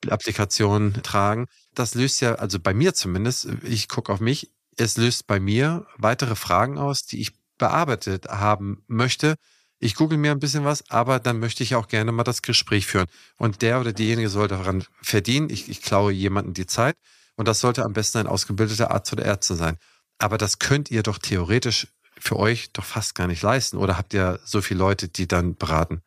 [0.09, 1.45] Applikationen tragen.
[1.75, 5.85] Das löst ja, also bei mir zumindest, ich gucke auf mich, es löst bei mir
[5.97, 9.35] weitere Fragen aus, die ich bearbeitet haben möchte.
[9.79, 12.87] Ich google mir ein bisschen was, aber dann möchte ich auch gerne mal das Gespräch
[12.87, 13.07] führen.
[13.37, 15.49] Und der oder diejenige soll daran verdienen.
[15.49, 16.95] Ich, ich klaue jemanden die Zeit.
[17.35, 19.77] Und das sollte am besten ein ausgebildeter Arzt oder Ärzte sein.
[20.17, 23.77] Aber das könnt ihr doch theoretisch für euch doch fast gar nicht leisten.
[23.77, 26.01] Oder habt ihr so viele Leute, die dann beraten?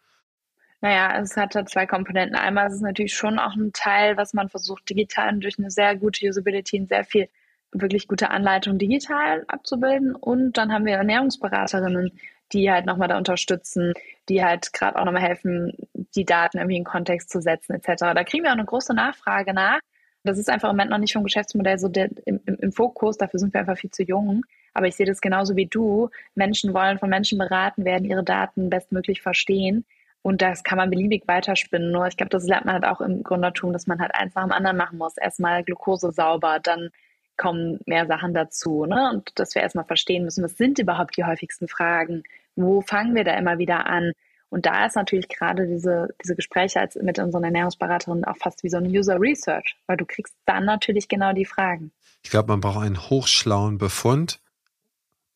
[0.81, 2.37] Naja, es hat zwei Komponenten.
[2.37, 5.71] Einmal ist es natürlich schon auch ein Teil, was man versucht, digital und durch eine
[5.71, 7.29] sehr gute Usability und sehr viel
[7.73, 10.14] wirklich gute Anleitung digital abzubilden.
[10.14, 12.12] Und dann haben wir Ernährungsberaterinnen,
[12.53, 13.92] die halt nochmal da unterstützen,
[14.28, 15.72] die halt gerade auch nochmal helfen,
[16.14, 18.14] die Daten irgendwie in Kontext zu setzen, etc.
[18.14, 19.80] Da kriegen wir auch eine große Nachfrage nach.
[20.24, 23.16] Das ist einfach im Moment noch nicht vom Geschäftsmodell so der, im, im, im Fokus,
[23.16, 24.44] dafür sind wir einfach viel zu jung.
[24.74, 26.11] Aber ich sehe das genauso wie du.
[26.34, 29.84] Menschen wollen von Menschen beraten werden, ihre Daten bestmöglich verstehen.
[30.22, 31.90] Und das kann man beliebig weiterspinnen.
[31.90, 34.42] Nur ich glaube, das lernt man halt auch im Gründertum, dass man halt eins nach
[34.42, 35.16] dem anderen machen muss.
[35.16, 36.90] Erstmal Glucose sauber, dann
[37.39, 38.84] kommen mehr Sachen dazu.
[38.84, 39.11] Ne?
[39.11, 42.24] Und dass wir erstmal verstehen müssen, was sind überhaupt die häufigsten Fragen?
[42.57, 44.12] Wo fangen wir da immer wieder an?
[44.51, 48.70] Und da ist natürlich gerade diese, diese Gespräche als mit unseren Ernährungsberaterinnen auch fast wie
[48.70, 51.93] so eine User Research, weil du kriegst dann natürlich genau die Fragen.
[52.22, 54.41] Ich glaube, man braucht einen hochschlauen Befund.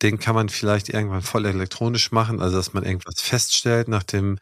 [0.01, 4.39] Den kann man vielleicht irgendwann voll elektronisch machen, also dass man irgendwas feststellt nach dem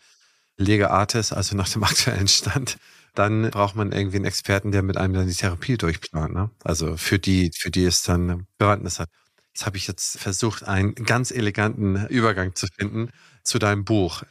[0.56, 2.78] Lega Artis, also nach dem aktuellen Stand
[3.14, 6.34] dann braucht man irgendwie einen Experten, der mit einem dann die Therapie durchplant.
[6.34, 6.50] Ne?
[6.64, 9.08] Also für die, für die es dann Bewandtnis hat.
[9.52, 13.10] Jetzt habe ich jetzt versucht, einen ganz eleganten Übergang zu finden
[13.42, 14.22] zu deinem Buch.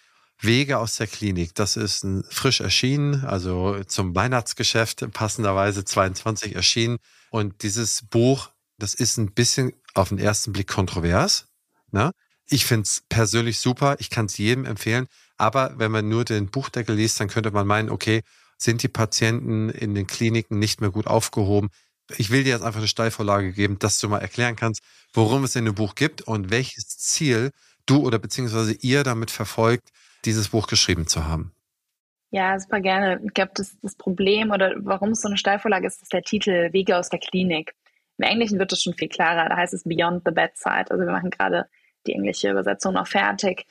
[0.41, 1.53] Wege aus der Klinik.
[1.55, 6.97] Das ist frisch erschienen, also zum Weihnachtsgeschäft passenderweise 22 erschienen.
[7.29, 11.47] Und dieses Buch, das ist ein bisschen auf den ersten Blick kontrovers.
[11.91, 12.11] Ne?
[12.47, 13.97] Ich finde es persönlich super.
[13.99, 15.07] Ich kann es jedem empfehlen.
[15.37, 18.21] Aber wenn man nur den Buchdeckel liest, dann könnte man meinen, okay,
[18.59, 21.69] sind die Patienten in den Kliniken nicht mehr gut aufgehoben.
[22.17, 24.81] Ich will dir jetzt einfach eine Steilvorlage geben, dass du mal erklären kannst,
[25.13, 27.51] worum es in dem Buch gibt und welches Ziel
[27.85, 29.89] du oder beziehungsweise ihr damit verfolgt,
[30.25, 31.53] dieses Buch geschrieben zu haben.
[32.31, 33.19] Ja, super gerne.
[33.25, 36.71] Ich glaube, das, das Problem oder warum es so eine Steilvorlage ist, ist der Titel
[36.73, 37.73] Wege aus der Klinik.
[38.17, 39.49] Im Englischen wird es schon viel klarer.
[39.49, 40.91] Da heißt es Beyond the Bedside.
[40.91, 41.67] Also wir machen gerade
[42.05, 43.65] die englische Übersetzung noch fertig.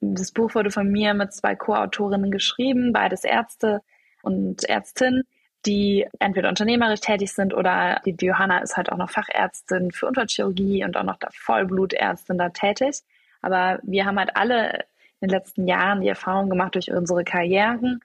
[0.00, 3.80] Das Buch wurde von mir mit zwei Co-Autorinnen geschrieben, beides Ärzte,
[4.22, 5.22] und Ärztin,
[5.66, 10.84] die entweder unternehmerisch tätig sind oder die, Johanna ist halt auch noch Fachärztin für Unfallchirurgie
[10.84, 13.02] und auch noch da Vollblutärztin da tätig.
[13.42, 14.84] Aber wir haben halt alle
[15.20, 18.00] in den letzten Jahren die Erfahrung gemacht durch unsere Karrieren,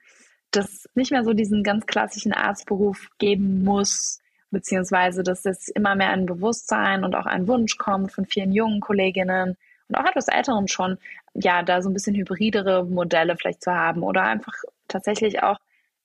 [0.52, 6.10] dass nicht mehr so diesen ganz klassischen Arztberuf geben muss, beziehungsweise dass es immer mehr
[6.10, 9.56] ein Bewusstsein und auch ein Wunsch kommt von vielen jungen Kolleginnen
[9.88, 10.98] und auch etwas Älteren schon,
[11.34, 14.54] ja, da so ein bisschen hybridere Modelle vielleicht zu haben oder einfach
[14.86, 15.58] tatsächlich auch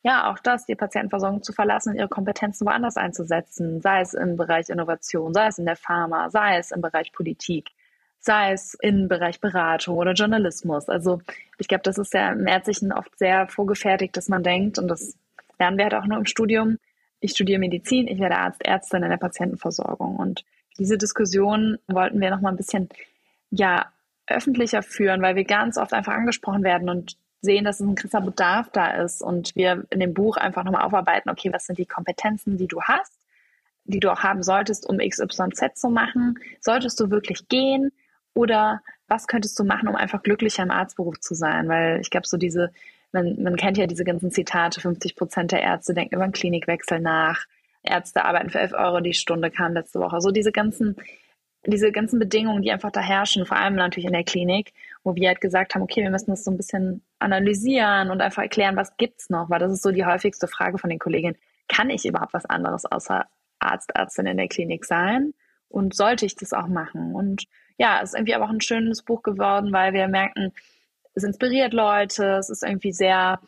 [0.03, 4.35] ja, auch das, die Patientenversorgung zu verlassen und ihre Kompetenzen woanders einzusetzen, sei es im
[4.35, 7.69] Bereich Innovation, sei es in der Pharma, sei es im Bereich Politik,
[8.19, 10.89] sei es im Bereich Beratung oder Journalismus.
[10.89, 11.21] Also
[11.57, 15.17] ich glaube, das ist ja im Ärztlichen oft sehr vorgefertigt, dass man denkt, und das
[15.57, 16.79] lernen wir halt auch nur im Studium,
[17.21, 20.17] ich studiere Medizin, ich werde Arzt, Ärztin in der Patientenversorgung.
[20.17, 20.43] Und
[20.77, 22.89] diese Diskussion wollten wir nochmal ein bisschen,
[23.49, 23.85] ja,
[24.27, 28.69] öffentlicher führen, weil wir ganz oft einfach angesprochen werden und sehen, dass ein gewisser Bedarf
[28.71, 32.57] da ist und wir in dem Buch einfach nochmal aufarbeiten, okay, was sind die Kompetenzen,
[32.57, 33.13] die du hast,
[33.83, 36.39] die du auch haben solltest, um XYZ zu machen?
[36.61, 37.91] Solltest du wirklich gehen
[38.33, 41.67] oder was könntest du machen, um einfach glücklicher im Arztberuf zu sein?
[41.67, 42.71] Weil ich glaube, so diese,
[43.11, 47.01] man, man kennt ja diese ganzen Zitate, 50 Prozent der Ärzte denken über einen Klinikwechsel
[47.01, 47.45] nach.
[47.83, 50.21] Ärzte arbeiten für 11 Euro die Stunde, kam letzte Woche.
[50.21, 50.95] So diese ganzen
[51.65, 54.73] diese ganzen Bedingungen, die einfach da herrschen, vor allem natürlich in der Klinik,
[55.03, 58.43] wo wir halt gesagt haben, okay, wir müssen das so ein bisschen analysieren und einfach
[58.43, 61.37] erklären, was gibt's noch, weil das ist so die häufigste Frage von den Kolleginnen.
[61.67, 63.25] Kann ich überhaupt was anderes außer
[63.59, 65.33] Arzt, Ärztin in der Klinik sein?
[65.67, 67.15] Und sollte ich das auch machen?
[67.15, 67.45] Und
[67.77, 70.53] ja, es ist irgendwie aber auch ein schönes Buch geworden, weil wir merken,
[71.15, 73.39] es inspiriert Leute, es ist irgendwie sehr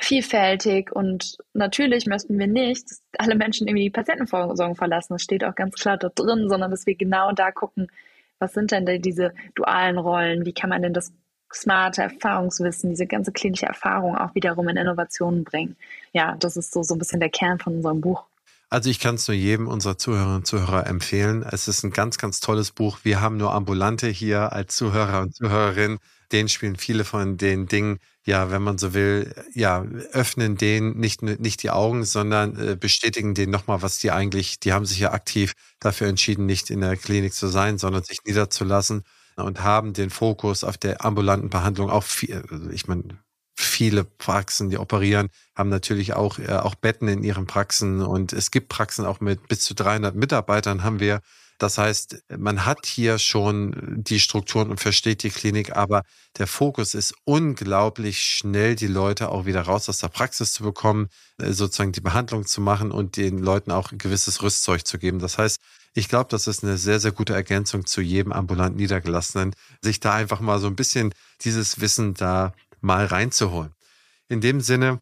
[0.00, 5.14] vielfältig und natürlich möchten wir nicht, dass alle Menschen irgendwie die Patientenversorgung verlassen.
[5.14, 7.88] Das steht auch ganz klar da drin, sondern dass wir genau da gucken,
[8.38, 10.44] was sind denn diese dualen Rollen?
[10.46, 11.12] Wie kann man denn das
[11.52, 15.76] smarte Erfahrungswissen, diese ganze klinische Erfahrung auch wiederum in Innovationen bringen?
[16.12, 18.24] Ja, das ist so, so ein bisschen der Kern von unserem Buch.
[18.70, 21.42] Also ich kann es nur jedem unserer Zuhörerinnen und Zuhörer empfehlen.
[21.42, 22.98] Es ist ein ganz, ganz tolles Buch.
[23.02, 25.98] Wir haben nur Ambulante hier als Zuhörer und Zuhörerinnen.
[26.32, 31.22] Den spielen viele von den Dingen, ja, wenn man so will, ja, öffnen denen nicht,
[31.22, 35.12] nicht die Augen, sondern äh, bestätigen denen nochmal, was die eigentlich, die haben sich ja
[35.12, 39.02] aktiv dafür entschieden, nicht in der Klinik zu sein, sondern sich niederzulassen
[39.36, 43.18] und haben den Fokus auf der ambulanten Behandlung auch viel, also ich meine,
[43.56, 48.50] viele Praxen, die operieren, haben natürlich auch, äh, auch Betten in ihren Praxen und es
[48.50, 51.20] gibt Praxen auch mit bis zu 300 Mitarbeitern haben wir.
[51.58, 56.02] Das heißt, man hat hier schon die Strukturen und versteht die Klinik, aber
[56.38, 61.08] der Fokus ist unglaublich schnell, die Leute auch wieder raus aus der Praxis zu bekommen,
[61.38, 65.18] äh, sozusagen die Behandlung zu machen und den Leuten auch ein gewisses Rüstzeug zu geben.
[65.18, 65.60] Das heißt,
[65.94, 70.14] ich glaube, das ist eine sehr, sehr gute Ergänzung zu jedem ambulant Niedergelassenen, sich da
[70.14, 73.72] einfach mal so ein bisschen dieses Wissen da mal reinzuholen.
[74.28, 75.00] In dem Sinne,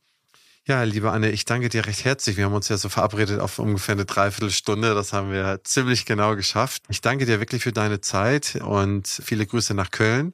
[0.66, 2.36] ja, liebe Anne, ich danke dir recht herzlich.
[2.36, 4.94] Wir haben uns ja so verabredet auf ungefähr eine Dreiviertelstunde.
[4.94, 6.82] Das haben wir ziemlich genau geschafft.
[6.88, 10.32] Ich danke dir wirklich für deine Zeit und viele Grüße nach Köln.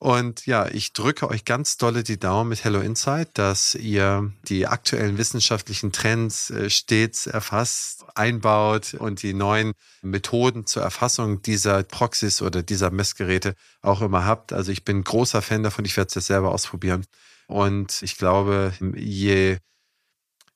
[0.00, 4.66] Und ja, ich drücke euch ganz dolle die Daumen mit Hello Insight, dass ihr die
[4.66, 12.42] aktuellen wissenschaftlichen Trends äh, stets erfasst, einbaut und die neuen Methoden zur Erfassung dieser Proxys
[12.42, 14.52] oder dieser Messgeräte auch immer habt.
[14.52, 15.84] Also ich bin großer Fan davon.
[15.84, 17.04] Ich werde es jetzt selber ausprobieren.
[17.48, 19.58] Und ich glaube, je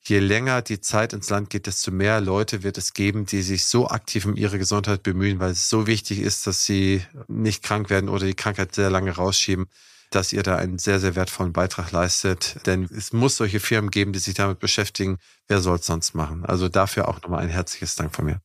[0.05, 3.67] je länger die Zeit ins Land geht, desto mehr Leute wird es geben, die sich
[3.67, 7.89] so aktiv um ihre Gesundheit bemühen, weil es so wichtig ist, dass sie nicht krank
[7.89, 9.67] werden oder die Krankheit sehr lange rausschieben,
[10.11, 12.67] dass ihr da einen sehr, sehr wertvollen Beitrag leistet.
[12.67, 15.19] Denn es muss solche Firmen geben, die sich damit beschäftigen.
[15.47, 16.45] Wer soll es sonst machen?
[16.45, 18.41] Also dafür auch nochmal ein herzliches Dank von mir.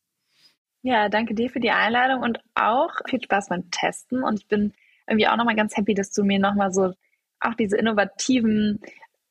[0.83, 4.23] Ja, danke dir für die Einladung und auch viel Spaß beim Testen.
[4.23, 4.73] Und ich bin
[5.07, 6.93] irgendwie auch nochmal ganz happy, dass du mir nochmal so
[7.39, 8.81] auch diese innovativen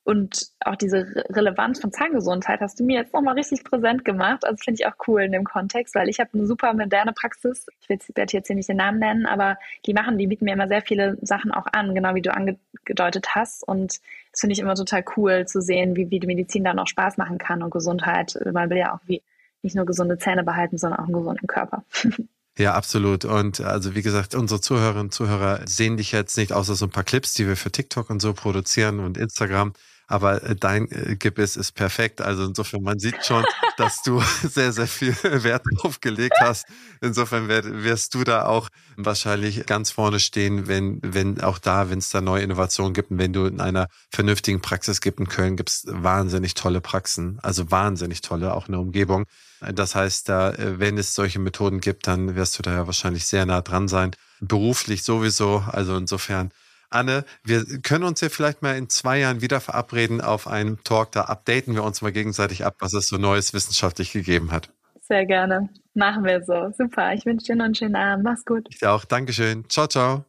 [0.06, 4.46] und auch diese Relevanz von Zahngesundheit hast du mir jetzt nochmal richtig präsent gemacht.
[4.46, 7.66] Also finde ich auch cool in dem Kontext, weil ich habe eine super moderne Praxis.
[7.80, 10.68] Ich werde jetzt hier nicht den Namen nennen, aber die machen, die bieten mir immer
[10.68, 13.66] sehr viele Sachen auch an, genau wie du angedeutet hast.
[13.66, 13.98] Und
[14.30, 17.16] das finde ich immer total cool zu sehen, wie, wie die Medizin da noch Spaß
[17.16, 18.38] machen kann und Gesundheit.
[18.52, 19.24] Man will ja auch wie
[19.62, 21.84] nicht nur gesunde Zähne behalten, sondern auch einen gesunden Körper.
[22.58, 23.24] Ja, absolut.
[23.26, 26.90] Und also wie gesagt, unsere Zuhörerinnen und Zuhörer sehen dich jetzt nicht außer so ein
[26.90, 29.74] paar Clips, die wir für TikTok und so produzieren und Instagram
[30.06, 32.20] aber äh, dein äh, Gebiss ist perfekt.
[32.20, 33.44] Also insofern, man sieht schon,
[33.76, 36.66] dass du sehr, sehr viel Wert drauf gelegt hast.
[37.00, 42.10] Insofern wirst du da auch wahrscheinlich ganz vorne stehen, wenn, wenn auch da, wenn es
[42.10, 45.20] da neue Innovationen gibt und wenn du in einer vernünftigen Praxis gibt.
[45.20, 49.26] In Köln gibt es wahnsinnig tolle Praxen, also wahnsinnig tolle, auch in der Umgebung.
[49.60, 53.26] Das heißt, da, äh, wenn es solche Methoden gibt, dann wirst du da ja wahrscheinlich
[53.26, 54.12] sehr nah dran sein.
[54.40, 55.64] Beruflich sowieso.
[55.66, 56.52] Also insofern
[56.96, 61.12] Anne, wir können uns ja vielleicht mal in zwei Jahren wieder verabreden auf einen Talk.
[61.12, 64.70] Da updaten wir uns mal gegenseitig ab, was es so Neues wissenschaftlich gegeben hat.
[65.02, 65.68] Sehr gerne.
[65.94, 66.72] Machen wir so.
[66.76, 67.12] Super.
[67.12, 68.24] Ich wünsche dir noch einen schönen Abend.
[68.24, 68.66] Mach's gut.
[68.70, 69.04] Ich dir auch.
[69.04, 69.64] Dankeschön.
[69.68, 70.24] Ciao, ciao.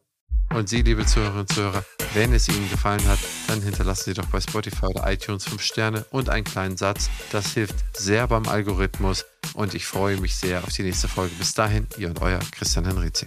[0.54, 4.26] Und Sie, liebe Zuhörerinnen und Zuhörer, wenn es Ihnen gefallen hat, dann hinterlassen Sie doch
[4.26, 7.10] bei Spotify oder iTunes 5 Sterne und einen kleinen Satz.
[7.32, 11.34] Das hilft sehr beim Algorithmus und ich freue mich sehr auf die nächste Folge.
[11.34, 13.26] Bis dahin, Ihr und Euer Christian Henrizi.